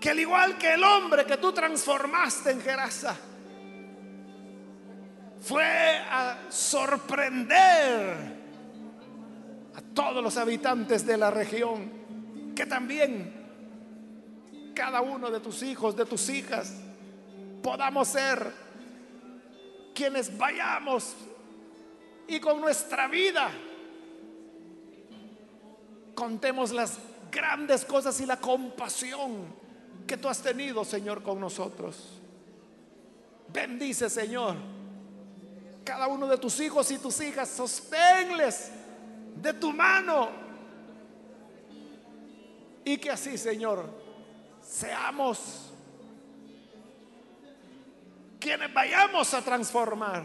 Que 0.00 0.10
al 0.10 0.20
igual 0.20 0.56
que 0.56 0.74
el 0.74 0.84
hombre 0.84 1.26
que 1.26 1.36
tú 1.36 1.52
transformaste 1.52 2.52
en 2.52 2.60
Gerasa, 2.60 3.16
fue 5.40 5.64
a 5.64 6.38
sorprender 6.48 8.38
a 9.74 9.80
todos 9.92 10.22
los 10.22 10.36
habitantes 10.36 11.04
de 11.04 11.16
la 11.16 11.32
región, 11.32 12.52
que 12.54 12.64
también 12.66 13.34
cada 14.74 15.00
uno 15.00 15.28
de 15.30 15.40
tus 15.40 15.64
hijos, 15.64 15.96
de 15.96 16.06
tus 16.06 16.28
hijas, 16.28 16.72
podamos 17.62 18.06
ser 18.06 18.52
quienes 19.92 20.36
vayamos 20.38 21.16
y 22.28 22.38
con 22.38 22.60
nuestra 22.60 23.08
vida 23.08 23.50
contemos 26.18 26.72
las 26.72 26.98
grandes 27.30 27.84
cosas 27.84 28.20
y 28.20 28.26
la 28.26 28.38
compasión 28.38 29.54
que 30.04 30.16
tú 30.16 30.28
has 30.28 30.42
tenido, 30.42 30.84
Señor, 30.84 31.22
con 31.22 31.38
nosotros. 31.38 32.18
Bendice, 33.52 34.10
Señor, 34.10 34.56
cada 35.84 36.08
uno 36.08 36.26
de 36.26 36.36
tus 36.36 36.58
hijos 36.58 36.90
y 36.90 36.98
tus 36.98 37.20
hijas, 37.20 37.48
sosténles 37.48 38.72
de 39.36 39.52
tu 39.52 39.72
mano. 39.72 40.30
Y 42.84 42.98
que 42.98 43.12
así, 43.12 43.38
Señor, 43.38 43.88
seamos 44.60 45.70
quienes 48.40 48.74
vayamos 48.74 49.32
a 49.34 49.42
transformar 49.42 50.24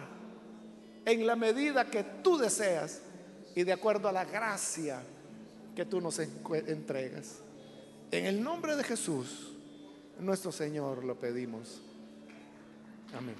en 1.05 1.27
la 1.27 1.35
medida 1.35 1.85
que 1.85 2.03
tú 2.23 2.35
deseas 2.39 2.99
y 3.53 3.63
de 3.63 3.73
acuerdo 3.73 4.09
a 4.09 4.11
la 4.11 4.25
gracia 4.25 5.03
que 5.75 5.85
tú 5.85 6.01
nos 6.01 6.19
entregas. 6.19 7.39
En 8.11 8.25
el 8.25 8.43
nombre 8.43 8.75
de 8.75 8.83
Jesús, 8.83 9.53
nuestro 10.19 10.51
Señor, 10.51 11.03
lo 11.03 11.19
pedimos. 11.19 11.81
Amén. 13.13 13.35